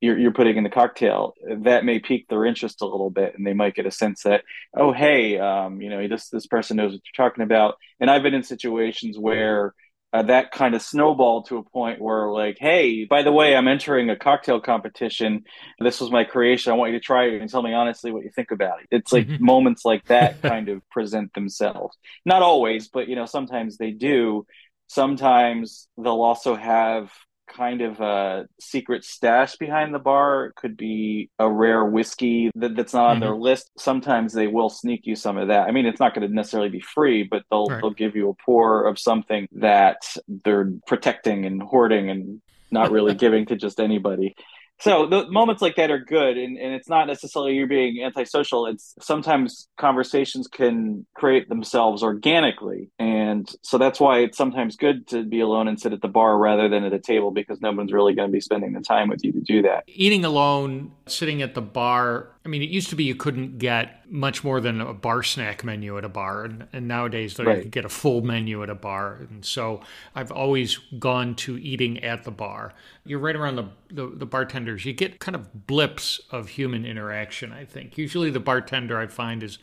you're, 0.00 0.18
you're 0.18 0.32
putting 0.32 0.56
in 0.56 0.64
the 0.64 0.70
cocktail, 0.70 1.34
that 1.62 1.84
may 1.84 1.98
pique 1.98 2.28
their 2.28 2.44
interest 2.44 2.82
a 2.82 2.86
little 2.86 3.10
bit, 3.10 3.34
and 3.36 3.46
they 3.46 3.54
might 3.54 3.74
get 3.74 3.86
a 3.86 3.90
sense 3.90 4.22
that, 4.24 4.42
oh, 4.76 4.92
hey, 4.92 5.38
um, 5.38 5.80
you 5.80 5.88
know, 5.88 6.06
this 6.06 6.28
this 6.28 6.46
person 6.46 6.76
knows 6.76 6.92
what 6.92 7.00
you're 7.04 7.28
talking 7.28 7.42
about. 7.42 7.76
And 7.98 8.10
I've 8.10 8.22
been 8.22 8.34
in 8.34 8.42
situations 8.42 9.18
where 9.18 9.74
uh, 10.16 10.22
that 10.22 10.50
kind 10.50 10.74
of 10.74 10.80
snowballed 10.80 11.46
to 11.46 11.58
a 11.58 11.62
point 11.62 12.00
where 12.00 12.30
like 12.30 12.56
hey 12.58 13.04
by 13.04 13.22
the 13.22 13.32
way 13.32 13.54
i'm 13.54 13.68
entering 13.68 14.08
a 14.08 14.16
cocktail 14.16 14.60
competition. 14.60 15.44
This 15.78 16.00
was 16.00 16.10
my 16.10 16.24
creation. 16.24 16.72
I 16.72 16.76
want 16.76 16.92
you 16.92 16.98
to 16.98 17.04
try 17.04 17.26
it 17.26 17.40
and 17.40 17.50
tell 17.50 17.62
me 17.62 17.74
honestly 17.74 18.12
what 18.12 18.24
you 18.24 18.30
think 18.34 18.50
about 18.50 18.80
it. 18.80 18.88
It's 18.90 19.12
like 19.12 19.26
mm-hmm. 19.26 19.44
moments 19.44 19.84
like 19.84 20.06
that 20.06 20.40
kind 20.52 20.68
of 20.68 20.88
present 20.90 21.34
themselves. 21.34 21.96
Not 22.24 22.42
always 22.42 22.88
but 22.88 23.08
you 23.08 23.16
know 23.16 23.26
sometimes 23.26 23.76
they 23.76 23.90
do. 23.90 24.46
Sometimes 24.88 25.88
they'll 25.98 26.22
also 26.22 26.54
have 26.54 27.12
kind 27.46 27.80
of 27.80 28.00
a 28.00 28.48
secret 28.60 29.04
stash 29.04 29.56
behind 29.56 29.94
the 29.94 29.98
bar. 29.98 30.46
It 30.46 30.54
could 30.56 30.76
be 30.76 31.30
a 31.38 31.50
rare 31.50 31.84
whiskey 31.84 32.50
that, 32.54 32.76
that's 32.76 32.94
not 32.94 33.06
on 33.06 33.14
mm-hmm. 33.16 33.20
their 33.20 33.36
list. 33.36 33.70
Sometimes 33.78 34.32
they 34.32 34.46
will 34.46 34.68
sneak 34.68 35.06
you 35.06 35.16
some 35.16 35.36
of 35.36 35.48
that. 35.48 35.68
I 35.68 35.72
mean, 35.72 35.86
it's 35.86 36.00
not 36.00 36.14
going 36.14 36.28
to 36.28 36.34
necessarily 36.34 36.68
be 36.68 36.80
free, 36.80 37.22
but 37.22 37.42
they'll 37.50 37.66
right. 37.66 37.80
they'll 37.80 37.90
give 37.90 38.16
you 38.16 38.30
a 38.30 38.34
pour 38.34 38.86
of 38.86 38.98
something 38.98 39.48
that 39.52 40.02
they're 40.28 40.72
protecting 40.86 41.44
and 41.46 41.62
hoarding 41.62 42.10
and 42.10 42.40
not 42.70 42.90
really 42.90 43.14
giving 43.24 43.46
to 43.46 43.56
just 43.56 43.80
anybody 43.80 44.34
so 44.80 45.06
the 45.06 45.28
moments 45.30 45.62
like 45.62 45.76
that 45.76 45.90
are 45.90 45.98
good 45.98 46.36
and, 46.36 46.58
and 46.58 46.74
it's 46.74 46.88
not 46.88 47.06
necessarily 47.06 47.54
you're 47.54 47.66
being 47.66 48.02
antisocial. 48.02 48.66
It's 48.66 48.94
sometimes 49.00 49.68
conversations 49.78 50.48
can 50.48 51.06
create 51.14 51.48
themselves 51.48 52.02
organically 52.02 52.90
and 52.98 53.50
so 53.62 53.78
that's 53.78 54.00
why 54.00 54.18
it's 54.18 54.36
sometimes 54.36 54.76
good 54.76 55.06
to 55.08 55.24
be 55.24 55.40
alone 55.40 55.68
and 55.68 55.80
sit 55.80 55.92
at 55.92 56.02
the 56.02 56.08
bar 56.08 56.38
rather 56.38 56.68
than 56.68 56.84
at 56.84 56.92
a 56.92 56.98
table 56.98 57.30
because 57.30 57.60
no 57.60 57.72
one's 57.72 57.92
really 57.92 58.14
going 58.14 58.28
to 58.28 58.32
be 58.32 58.40
spending 58.40 58.72
the 58.72 58.80
time 58.80 59.08
with 59.08 59.24
you 59.24 59.32
to 59.32 59.40
do 59.40 59.62
that. 59.62 59.84
Eating 59.86 60.24
alone 60.24 60.92
sitting 61.06 61.42
at 61.42 61.54
the 61.54 61.62
bar 61.62 62.30
I 62.46 62.48
mean, 62.48 62.62
it 62.62 62.70
used 62.70 62.90
to 62.90 62.96
be 62.96 63.02
you 63.02 63.16
couldn't 63.16 63.58
get 63.58 64.08
much 64.08 64.44
more 64.44 64.60
than 64.60 64.80
a 64.80 64.94
bar 64.94 65.24
snack 65.24 65.64
menu 65.64 65.98
at 65.98 66.04
a 66.04 66.08
bar, 66.08 66.44
and, 66.44 66.68
and 66.72 66.86
nowadays 66.86 67.36
right. 67.40 67.56
you 67.56 67.62
can 67.62 67.70
get 67.70 67.84
a 67.84 67.88
full 67.88 68.20
menu 68.20 68.62
at 68.62 68.70
a 68.70 68.74
bar. 68.76 69.26
And 69.28 69.44
so 69.44 69.80
I've 70.14 70.30
always 70.30 70.78
gone 71.00 71.34
to 71.36 71.58
eating 71.58 72.04
at 72.04 72.22
the 72.22 72.30
bar. 72.30 72.72
You're 73.04 73.18
right 73.18 73.34
around 73.34 73.56
the, 73.56 73.68
the, 73.90 74.06
the 74.14 74.26
bartenders. 74.26 74.84
You 74.84 74.92
get 74.92 75.18
kind 75.18 75.34
of 75.34 75.66
blips 75.66 76.20
of 76.30 76.50
human 76.50 76.86
interaction. 76.86 77.52
I 77.52 77.64
think 77.64 77.98
usually 77.98 78.30
the 78.30 78.38
bartender 78.38 78.96
I 78.96 79.08
find 79.08 79.42
is 79.42 79.58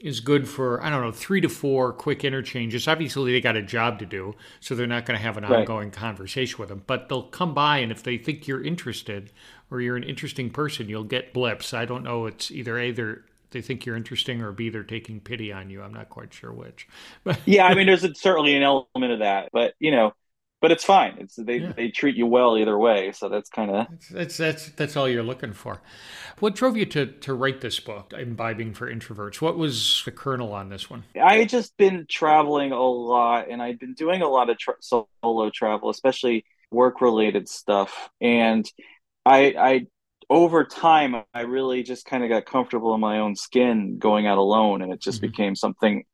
is 0.00 0.20
good 0.20 0.46
for 0.46 0.82
I 0.82 0.90
don't 0.90 1.00
know 1.00 1.12
three 1.12 1.40
to 1.40 1.48
four 1.48 1.92
quick 1.92 2.24
interchanges. 2.24 2.88
Obviously, 2.88 3.32
they 3.32 3.40
got 3.40 3.56
a 3.56 3.62
job 3.62 4.00
to 4.00 4.06
do, 4.06 4.34
so 4.58 4.74
they're 4.74 4.88
not 4.88 5.06
going 5.06 5.16
to 5.16 5.22
have 5.22 5.36
an 5.36 5.44
right. 5.44 5.60
ongoing 5.60 5.92
conversation 5.92 6.58
with 6.58 6.68
them. 6.68 6.82
But 6.86 7.08
they'll 7.08 7.22
come 7.22 7.54
by, 7.54 7.78
and 7.78 7.92
if 7.92 8.02
they 8.02 8.18
think 8.18 8.48
you're 8.48 8.62
interested 8.62 9.30
or 9.70 9.80
you're 9.80 9.96
an 9.96 10.04
interesting 10.04 10.50
person, 10.50 10.88
you'll 10.88 11.04
get 11.04 11.32
blips. 11.32 11.74
I 11.74 11.84
don't 11.84 12.04
know. 12.04 12.26
It's 12.26 12.50
either 12.50 12.78
either 12.78 13.24
they 13.50 13.62
think 13.62 13.86
you're 13.86 13.96
interesting 13.96 14.42
or 14.42 14.52
b 14.52 14.68
they're 14.68 14.82
taking 14.82 15.20
pity 15.20 15.52
on 15.52 15.70
you. 15.70 15.82
I'm 15.82 15.94
not 15.94 16.10
quite 16.10 16.34
sure 16.34 16.52
which. 16.52 16.88
But 17.22 17.38
yeah, 17.46 17.66
I 17.66 17.74
mean, 17.74 17.86
there's 17.88 18.06
certainly 18.20 18.54
an 18.54 18.62
element 18.62 19.12
of 19.12 19.20
that, 19.20 19.50
but 19.52 19.74
you 19.78 19.90
know, 19.90 20.12
but 20.64 20.72
it's 20.72 20.84
fine. 20.84 21.16
It's 21.18 21.36
they 21.36 21.58
yeah. 21.58 21.72
they 21.72 21.90
treat 21.90 22.16
you 22.16 22.26
well 22.26 22.56
either 22.56 22.78
way, 22.78 23.12
so 23.12 23.28
that's 23.28 23.50
kind 23.50 23.70
of 23.70 23.86
that's 24.10 24.36
that's 24.38 24.68
that's 24.70 24.96
all 24.96 25.08
you're 25.08 25.22
looking 25.22 25.52
for. 25.52 25.82
What 26.38 26.54
drove 26.54 26.76
you 26.76 26.86
to 26.86 27.06
to 27.06 27.34
write 27.34 27.60
this 27.60 27.78
book, 27.80 28.14
Imbibing 28.14 28.74
for 28.74 28.90
Introverts? 28.90 29.40
What 29.40 29.58
was 29.58 30.02
the 30.04 30.10
kernel 30.10 30.52
on 30.52 30.70
this 30.70 30.88
one? 30.88 31.04
I 31.22 31.36
had 31.36 31.48
just 31.48 31.76
been 31.76 32.06
traveling 32.08 32.72
a 32.72 32.82
lot, 32.82 33.50
and 33.50 33.62
I'd 33.62 33.78
been 33.78 33.94
doing 33.94 34.22
a 34.22 34.28
lot 34.28 34.48
of 34.48 34.58
tra- 34.58 34.76
solo 34.80 35.50
travel, 35.50 35.90
especially 35.90 36.46
work 36.70 37.00
related 37.00 37.48
stuff, 37.48 38.08
and 38.20 38.66
I 39.24 39.54
I 39.58 39.86
over 40.30 40.64
time 40.64 41.16
I 41.32 41.42
really 41.42 41.82
just 41.82 42.06
kind 42.06 42.24
of 42.24 42.30
got 42.30 42.46
comfortable 42.46 42.94
in 42.94 43.00
my 43.00 43.18
own 43.18 43.36
skin 43.36 43.98
going 43.98 44.26
out 44.26 44.38
alone, 44.38 44.82
and 44.82 44.92
it 44.92 45.00
just 45.00 45.18
mm-hmm. 45.18 45.30
became 45.30 45.56
something 45.56 46.04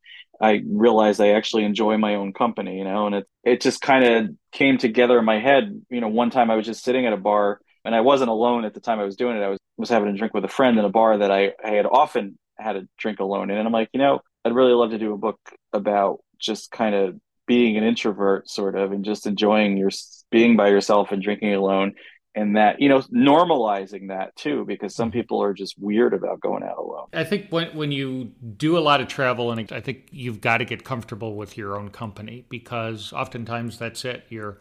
I 0.40 0.62
realized 0.66 1.20
I 1.20 1.33
actually 1.33 1.64
enjoy 1.64 1.99
my 1.99 2.14
own 2.14 2.33
company, 2.33 2.79
you 2.79 2.85
know, 2.85 3.07
and 3.07 3.14
it 3.16 3.27
it 3.44 3.61
just 3.61 3.81
kind 3.81 4.05
of 4.05 4.31
came 4.53 4.79
together 4.79 5.18
in 5.18 5.25
my 5.25 5.38
head. 5.38 5.83
You 5.90 6.01
know, 6.01 6.09
one 6.09 6.31
time 6.31 6.51
I 6.51 6.57
was 6.57 6.66
just 6.66 6.83
sitting 6.83 7.07
at 7.07 7.12
a 7.12 7.18
bar 7.18 7.61
and 7.85 7.94
I 7.94 8.01
wasn't 8.01 8.31
alone 8.31 8.64
at 8.64 8.75
the 8.75 8.81
time 8.81 9.01
I 9.01 9.05
was 9.05 9.16
doing 9.16 9.37
it. 9.37 9.42
I 9.42 9.49
was 9.49 9.59
was 9.77 9.90
having 9.90 10.09
a 10.09 10.16
drink 10.16 10.35
with 10.35 10.44
a 10.44 10.49
friend 10.49 10.79
in 10.79 10.85
a 10.85 10.90
bar 10.90 11.18
that 11.18 11.31
I, 11.31 11.53
I 11.64 11.70
had 11.70 11.87
often 11.87 12.38
had 12.59 12.77
a 12.77 12.87
drink 12.99 13.18
alone 13.18 13.51
in. 13.51 13.57
And 13.57 13.66
I'm 13.66 13.73
like, 13.73 13.88
you 13.92 13.99
know, 13.99 14.20
I'd 14.44 14.55
really 14.55 14.73
love 14.73 14.90
to 14.90 14.99
do 14.99 15.14
a 15.14 15.18
book 15.18 15.40
about 15.73 16.20
just 16.38 16.70
kind 16.70 16.94
of 16.94 17.18
being 17.46 17.77
an 17.77 17.85
introvert 17.85 18.49
sort 18.49 18.77
of 18.77 18.92
and 18.92 19.05
just 19.05 19.27
enjoying 19.27 19.77
your 19.77 19.90
being 20.31 20.57
by 20.57 20.68
yourself 20.68 21.11
and 21.11 21.23
drinking 21.23 21.55
alone 21.55 21.94
and 22.34 22.56
that 22.56 22.80
you 22.80 22.88
know 22.88 23.00
normalizing 23.12 24.08
that 24.08 24.34
too 24.36 24.64
because 24.64 24.94
some 24.94 25.10
people 25.10 25.42
are 25.42 25.52
just 25.52 25.78
weird 25.78 26.14
about 26.14 26.40
going 26.40 26.62
out 26.62 26.78
alone. 26.78 27.06
I 27.12 27.24
think 27.24 27.50
when 27.50 27.68
when 27.76 27.92
you 27.92 28.32
do 28.56 28.78
a 28.78 28.80
lot 28.80 29.00
of 29.00 29.08
travel 29.08 29.50
and 29.50 29.70
i 29.72 29.80
think 29.80 30.08
you've 30.10 30.40
got 30.40 30.58
to 30.58 30.64
get 30.64 30.84
comfortable 30.84 31.34
with 31.34 31.56
your 31.56 31.76
own 31.76 31.90
company 31.90 32.44
because 32.48 33.12
oftentimes 33.12 33.78
that's 33.78 34.04
it. 34.04 34.24
You're 34.28 34.58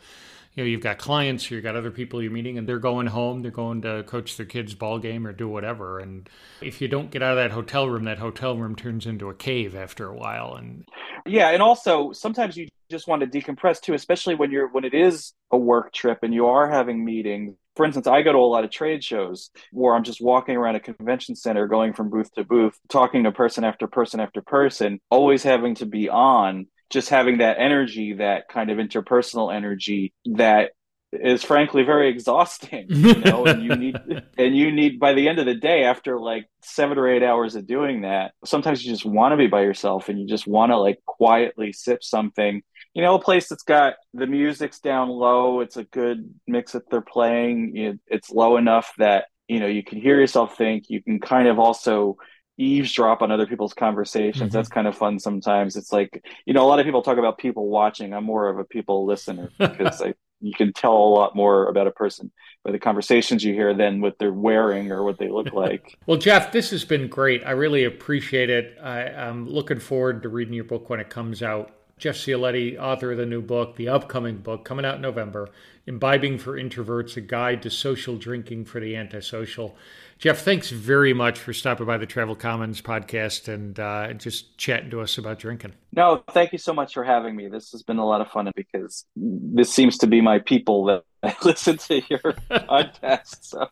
you 0.55 0.63
know 0.63 0.67
you've 0.67 0.81
got 0.81 0.97
clients 0.97 1.51
you've 1.51 1.63
got 1.63 1.75
other 1.75 1.91
people 1.91 2.21
you're 2.21 2.31
meeting 2.31 2.57
and 2.57 2.67
they're 2.67 2.79
going 2.79 3.07
home 3.07 3.43
they're 3.43 3.51
going 3.51 3.83
to 3.83 4.03
coach 4.03 4.35
their 4.35 4.47
kids 4.47 4.73
ball 4.73 4.97
game 4.97 5.27
or 5.27 5.31
do 5.31 5.47
whatever. 5.47 5.99
And 5.99 6.27
if 6.61 6.81
you 6.81 6.87
don't 6.87 7.11
get 7.11 7.21
out 7.21 7.37
of 7.37 7.37
that 7.37 7.51
hotel 7.51 7.87
room 7.87 8.05
that 8.05 8.17
hotel 8.17 8.57
room 8.57 8.75
turns 8.75 9.05
into 9.05 9.29
a 9.29 9.35
cave 9.35 9.75
after 9.75 10.07
a 10.07 10.15
while. 10.15 10.55
And 10.55 10.87
yeah 11.27 11.49
and 11.49 11.61
also 11.61 12.13
sometimes 12.13 12.57
you 12.57 12.67
just 12.89 13.07
want 13.07 13.21
to 13.21 13.27
decompress 13.27 13.79
too 13.79 13.93
especially 13.93 14.35
when 14.35 14.51
you're 14.51 14.67
when 14.67 14.83
it 14.83 14.93
is 14.93 15.33
a 15.51 15.57
work 15.57 15.93
trip 15.93 16.19
and 16.23 16.33
you 16.33 16.47
are 16.47 16.69
having 16.69 17.03
meetings. 17.03 17.55
For 17.75 17.85
instance, 17.85 18.07
I 18.07 18.21
go 18.23 18.33
to 18.33 18.37
a 18.37 18.39
lot 18.39 18.65
of 18.65 18.71
trade 18.71 19.03
shows 19.03 19.51
where 19.71 19.95
I'm 19.95 20.03
just 20.03 20.21
walking 20.21 20.57
around 20.57 20.75
a 20.75 20.79
convention 20.81 21.35
center, 21.35 21.67
going 21.67 21.93
from 21.93 22.09
booth 22.09 22.33
to 22.33 22.43
booth, 22.43 22.77
talking 22.89 23.23
to 23.23 23.31
person 23.31 23.63
after 23.63 23.87
person 23.87 24.19
after 24.19 24.41
person, 24.41 24.99
always 25.09 25.43
having 25.43 25.75
to 25.75 25.85
be 25.85 26.09
on, 26.09 26.67
just 26.89 27.09
having 27.09 27.37
that 27.37 27.57
energy, 27.57 28.13
that 28.15 28.49
kind 28.49 28.69
of 28.69 28.79
interpersonal 28.79 29.53
energy 29.53 30.13
that 30.25 30.71
is 31.11 31.43
frankly 31.43 31.81
very 31.81 32.07
exhausting 32.07 32.85
you 32.87 33.15
know 33.15 33.43
and 33.43 33.63
you 33.63 33.75
need 33.75 33.95
and 34.37 34.55
you 34.55 34.71
need 34.71 34.99
by 34.99 35.13
the 35.13 35.27
end 35.27 35.39
of 35.39 35.47
the 35.47 35.55
day 35.55 35.83
after 35.83 36.19
like 36.19 36.45
seven 36.61 36.99
or 36.99 37.07
eight 37.07 37.23
hours 37.23 37.55
of 37.55 37.65
doing 37.65 38.01
that 38.01 38.31
sometimes 38.45 38.85
you 38.85 38.91
just 38.91 39.05
want 39.05 39.31
to 39.31 39.37
be 39.37 39.47
by 39.47 39.61
yourself 39.61 40.07
and 40.07 40.19
you 40.19 40.27
just 40.27 40.45
want 40.45 40.71
to 40.71 40.77
like 40.77 40.99
quietly 41.05 41.73
sip 41.73 42.03
something 42.03 42.61
you 42.99 43.05
know, 43.05 43.15
a 43.15 43.21
place 43.21 43.47
that's 43.47 43.63
got 43.63 43.93
the 44.13 44.27
music's 44.27 44.81
down 44.81 45.07
low. 45.07 45.61
It's 45.61 45.77
a 45.77 45.85
good 45.85 46.33
mix 46.45 46.73
that 46.73 46.89
they're 46.89 46.99
playing. 46.99 47.97
It's 48.07 48.29
low 48.29 48.57
enough 48.57 48.91
that 48.97 49.27
you 49.47 49.61
know 49.61 49.67
you 49.67 49.85
can 49.85 50.01
hear 50.01 50.19
yourself 50.19 50.57
think. 50.57 50.89
You 50.89 51.01
can 51.01 51.21
kind 51.21 51.47
of 51.47 51.59
also 51.59 52.17
eavesdrop 52.57 53.21
on 53.21 53.31
other 53.31 53.47
people's 53.47 53.73
conversations. 53.73 54.49
Mm-hmm. 54.49 54.53
That's 54.53 54.67
kind 54.67 54.85
of 54.85 54.97
fun 54.97 55.17
sometimes. 55.17 55.77
It's 55.77 55.93
like 55.93 56.25
you 56.45 56.53
know, 56.53 56.65
a 56.65 56.67
lot 56.67 56.81
of 56.81 56.85
people 56.85 57.01
talk 57.01 57.17
about 57.17 57.37
people 57.37 57.69
watching. 57.69 58.13
I'm 58.13 58.25
more 58.25 58.49
of 58.49 58.59
a 58.59 58.65
people 58.65 59.05
listener 59.05 59.49
because 59.57 60.01
I, 60.01 60.13
you 60.41 60.51
can 60.53 60.73
tell 60.73 60.97
a 60.97 61.13
lot 61.15 61.37
more 61.37 61.69
about 61.69 61.87
a 61.87 61.91
person 61.91 62.33
by 62.65 62.73
the 62.73 62.79
conversations 62.79 63.45
you 63.45 63.53
hear 63.53 63.73
than 63.73 64.01
what 64.01 64.19
they're 64.19 64.33
wearing 64.33 64.91
or 64.91 65.05
what 65.05 65.19
they 65.19 65.29
look 65.29 65.53
like. 65.53 65.97
well, 66.05 66.17
Jeff, 66.17 66.51
this 66.51 66.71
has 66.71 66.83
been 66.83 67.07
great. 67.07 67.43
I 67.45 67.51
really 67.51 67.85
appreciate 67.85 68.49
it. 68.49 68.77
I, 68.83 69.03
I'm 69.05 69.47
looking 69.47 69.79
forward 69.79 70.21
to 70.23 70.27
reading 70.27 70.53
your 70.53 70.65
book 70.65 70.89
when 70.89 70.99
it 70.99 71.09
comes 71.09 71.41
out. 71.41 71.71
Jeff 71.99 72.15
Cioletti, 72.15 72.79
author 72.79 73.11
of 73.11 73.17
the 73.17 73.25
new 73.25 73.41
book, 73.41 73.75
the 73.75 73.89
upcoming 73.89 74.37
book 74.37 74.63
coming 74.63 74.85
out 74.85 74.95
in 74.95 75.01
November, 75.01 75.49
Imbibing 75.85 76.39
for 76.39 76.53
Introverts, 76.53 77.17
a 77.17 77.21
guide 77.21 77.61
to 77.63 77.69
social 77.69 78.17
drinking 78.17 78.65
for 78.65 78.79
the 78.79 78.95
antisocial. 78.95 79.75
Jeff, 80.17 80.39
thanks 80.39 80.69
very 80.69 81.13
much 81.13 81.39
for 81.39 81.51
stopping 81.51 81.85
by 81.85 81.97
the 81.97 82.05
Travel 82.05 82.35
Commons 82.35 82.81
podcast 82.81 83.47
and 83.47 83.79
uh, 83.79 84.13
just 84.13 84.57
chatting 84.57 84.89
to 84.91 85.01
us 85.01 85.17
about 85.17 85.39
drinking. 85.39 85.73
No, 85.93 86.23
thank 86.31 86.51
you 86.51 86.57
so 86.57 86.73
much 86.73 86.93
for 86.93 87.03
having 87.03 87.35
me. 87.35 87.47
This 87.47 87.71
has 87.71 87.83
been 87.83 87.97
a 87.97 88.05
lot 88.05 88.21
of 88.21 88.29
fun 88.29 88.51
because 88.55 89.05
this 89.15 89.73
seems 89.73 89.97
to 89.99 90.07
be 90.07 90.21
my 90.21 90.39
people 90.39 90.85
that 90.85 91.03
listen 91.43 91.77
to 91.77 92.01
your 92.09 92.19
podcast. 92.49 93.43
So. 93.43 93.69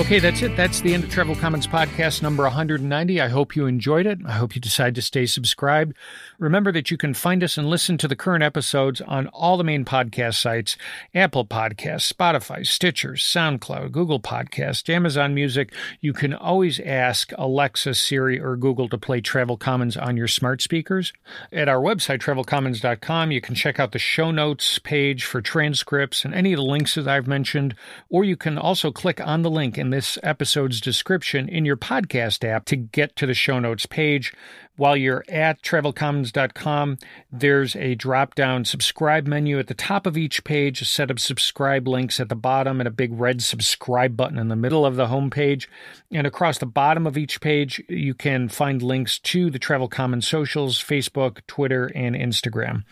Okay, 0.00 0.18
that's 0.18 0.40
it. 0.40 0.56
That's 0.56 0.80
the 0.80 0.94
end 0.94 1.04
of 1.04 1.10
Travel 1.10 1.36
Commons 1.36 1.66
podcast 1.66 2.22
number 2.22 2.42
190. 2.44 3.20
I 3.20 3.28
hope 3.28 3.54
you 3.54 3.66
enjoyed 3.66 4.06
it. 4.06 4.18
I 4.26 4.32
hope 4.32 4.54
you 4.54 4.60
decide 4.60 4.94
to 4.94 5.02
stay 5.02 5.26
subscribed. 5.26 5.94
Remember 6.38 6.72
that 6.72 6.90
you 6.90 6.96
can 6.96 7.12
find 7.12 7.44
us 7.44 7.58
and 7.58 7.68
listen 7.68 7.98
to 7.98 8.08
the 8.08 8.16
current 8.16 8.42
episodes 8.42 9.02
on 9.02 9.26
all 9.28 9.58
the 9.58 9.62
main 9.62 9.84
podcast 9.84 10.36
sites 10.40 10.78
Apple 11.14 11.44
Podcasts, 11.44 12.10
Spotify, 12.10 12.66
Stitcher, 12.66 13.12
SoundCloud, 13.12 13.92
Google 13.92 14.18
Podcast, 14.18 14.88
Amazon 14.88 15.34
Music. 15.34 15.70
You 16.00 16.14
can 16.14 16.32
always 16.32 16.80
ask 16.80 17.30
Alexa, 17.36 17.92
Siri, 17.92 18.40
or 18.40 18.56
Google 18.56 18.88
to 18.88 18.98
play 18.98 19.20
Travel 19.20 19.58
Commons 19.58 19.98
on 19.98 20.16
your 20.16 20.28
smart 20.28 20.62
speakers. 20.62 21.12
At 21.52 21.68
our 21.68 21.78
website, 21.78 22.20
travelcommons.com, 22.20 23.32
you 23.32 23.42
can 23.42 23.54
check 23.54 23.78
out 23.78 23.92
the 23.92 23.98
show 23.98 24.30
notes 24.30 24.78
page 24.78 25.26
for 25.26 25.42
transcripts 25.42 26.24
and 26.24 26.34
any 26.34 26.54
of 26.54 26.56
the 26.56 26.64
links 26.64 26.94
that 26.94 27.06
I've 27.06 27.28
mentioned, 27.28 27.76
or 28.08 28.24
you 28.24 28.36
can 28.36 28.56
also 28.56 28.90
click 28.90 29.20
on 29.20 29.42
the 29.42 29.50
link 29.50 29.76
in 29.76 29.89
this 29.90 30.18
episode's 30.22 30.80
description 30.80 31.48
in 31.48 31.64
your 31.64 31.76
podcast 31.76 32.44
app 32.48 32.64
to 32.66 32.76
get 32.76 33.16
to 33.16 33.26
the 33.26 33.34
show 33.34 33.58
notes 33.58 33.86
page. 33.86 34.32
While 34.80 34.96
you're 34.96 35.24
at 35.28 35.60
travelcommons.com, 35.60 36.96
there's 37.30 37.76
a 37.76 37.94
drop 37.96 38.34
down 38.34 38.64
subscribe 38.64 39.26
menu 39.26 39.58
at 39.58 39.66
the 39.66 39.74
top 39.74 40.06
of 40.06 40.16
each 40.16 40.42
page, 40.42 40.80
a 40.80 40.86
set 40.86 41.10
of 41.10 41.20
subscribe 41.20 41.86
links 41.86 42.18
at 42.18 42.30
the 42.30 42.34
bottom, 42.34 42.80
and 42.80 42.88
a 42.88 42.90
big 42.90 43.12
red 43.12 43.42
subscribe 43.42 44.16
button 44.16 44.38
in 44.38 44.48
the 44.48 44.56
middle 44.56 44.86
of 44.86 44.96
the 44.96 45.08
homepage. 45.08 45.66
And 46.10 46.26
across 46.26 46.56
the 46.56 46.64
bottom 46.64 47.06
of 47.06 47.18
each 47.18 47.42
page, 47.42 47.82
you 47.90 48.14
can 48.14 48.48
find 48.48 48.80
links 48.80 49.18
to 49.18 49.50
the 49.50 49.58
Travel 49.58 49.86
Commons 49.86 50.26
socials 50.26 50.78
Facebook, 50.78 51.46
Twitter, 51.46 51.92
and 51.94 52.16
Instagram. 52.16 52.84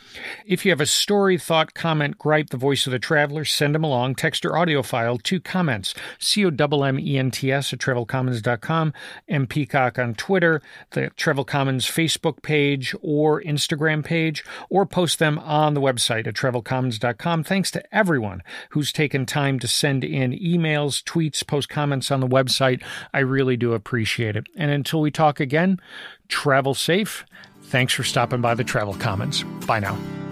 If 0.44 0.66
you 0.66 0.72
have 0.72 0.83
a 0.83 0.87
story, 0.87 1.38
thought, 1.38 1.72
comment, 1.72 2.18
gripe, 2.18 2.51
the 2.51 2.59
voice 2.59 2.87
of 2.87 2.90
the 2.90 2.98
traveler, 2.98 3.46
send 3.46 3.74
them 3.74 3.83
along, 3.83 4.16
text 4.16 4.44
or 4.44 4.59
audio 4.59 4.83
file 4.83 5.16
to 5.16 5.40
comments, 5.40 5.94
C 6.18 6.44
O 6.44 6.51
M 6.51 6.83
M 6.83 7.01
E 7.01 7.16
N 7.16 7.31
T 7.31 7.51
S 7.51 7.72
at 7.72 7.79
travelcommons.com, 7.79 8.92
and 9.27 9.48
Peacock 9.48 9.98
on 9.98 10.14
Twitter, 10.14 10.61
the 10.90 11.09
Travel 11.16 11.46
Commons 11.46 11.77
Facebook 11.86 12.42
page 12.42 12.94
or 13.02 13.42
Instagram 13.42 14.04
page, 14.04 14.44
or 14.68 14.86
post 14.86 15.18
them 15.18 15.38
on 15.38 15.74
the 15.74 15.80
website 15.80 16.26
at 16.26 16.34
travelcommons.com. 16.34 17.44
Thanks 17.44 17.70
to 17.72 17.94
everyone 17.94 18.42
who's 18.70 18.92
taken 18.92 19.26
time 19.26 19.58
to 19.58 19.68
send 19.68 20.04
in 20.04 20.32
emails, 20.32 21.02
tweets, 21.02 21.46
post 21.46 21.68
comments 21.68 22.10
on 22.10 22.20
the 22.20 22.28
website. 22.28 22.82
I 23.12 23.20
really 23.20 23.56
do 23.56 23.72
appreciate 23.72 24.36
it. 24.36 24.46
And 24.56 24.70
until 24.70 25.00
we 25.00 25.10
talk 25.10 25.40
again, 25.40 25.80
travel 26.28 26.74
safe. 26.74 27.24
Thanks 27.62 27.92
for 27.92 28.04
stopping 28.04 28.40
by 28.40 28.54
the 28.54 28.64
Travel 28.64 28.94
Commons. 28.94 29.42
Bye 29.66 29.80
now. 29.80 30.27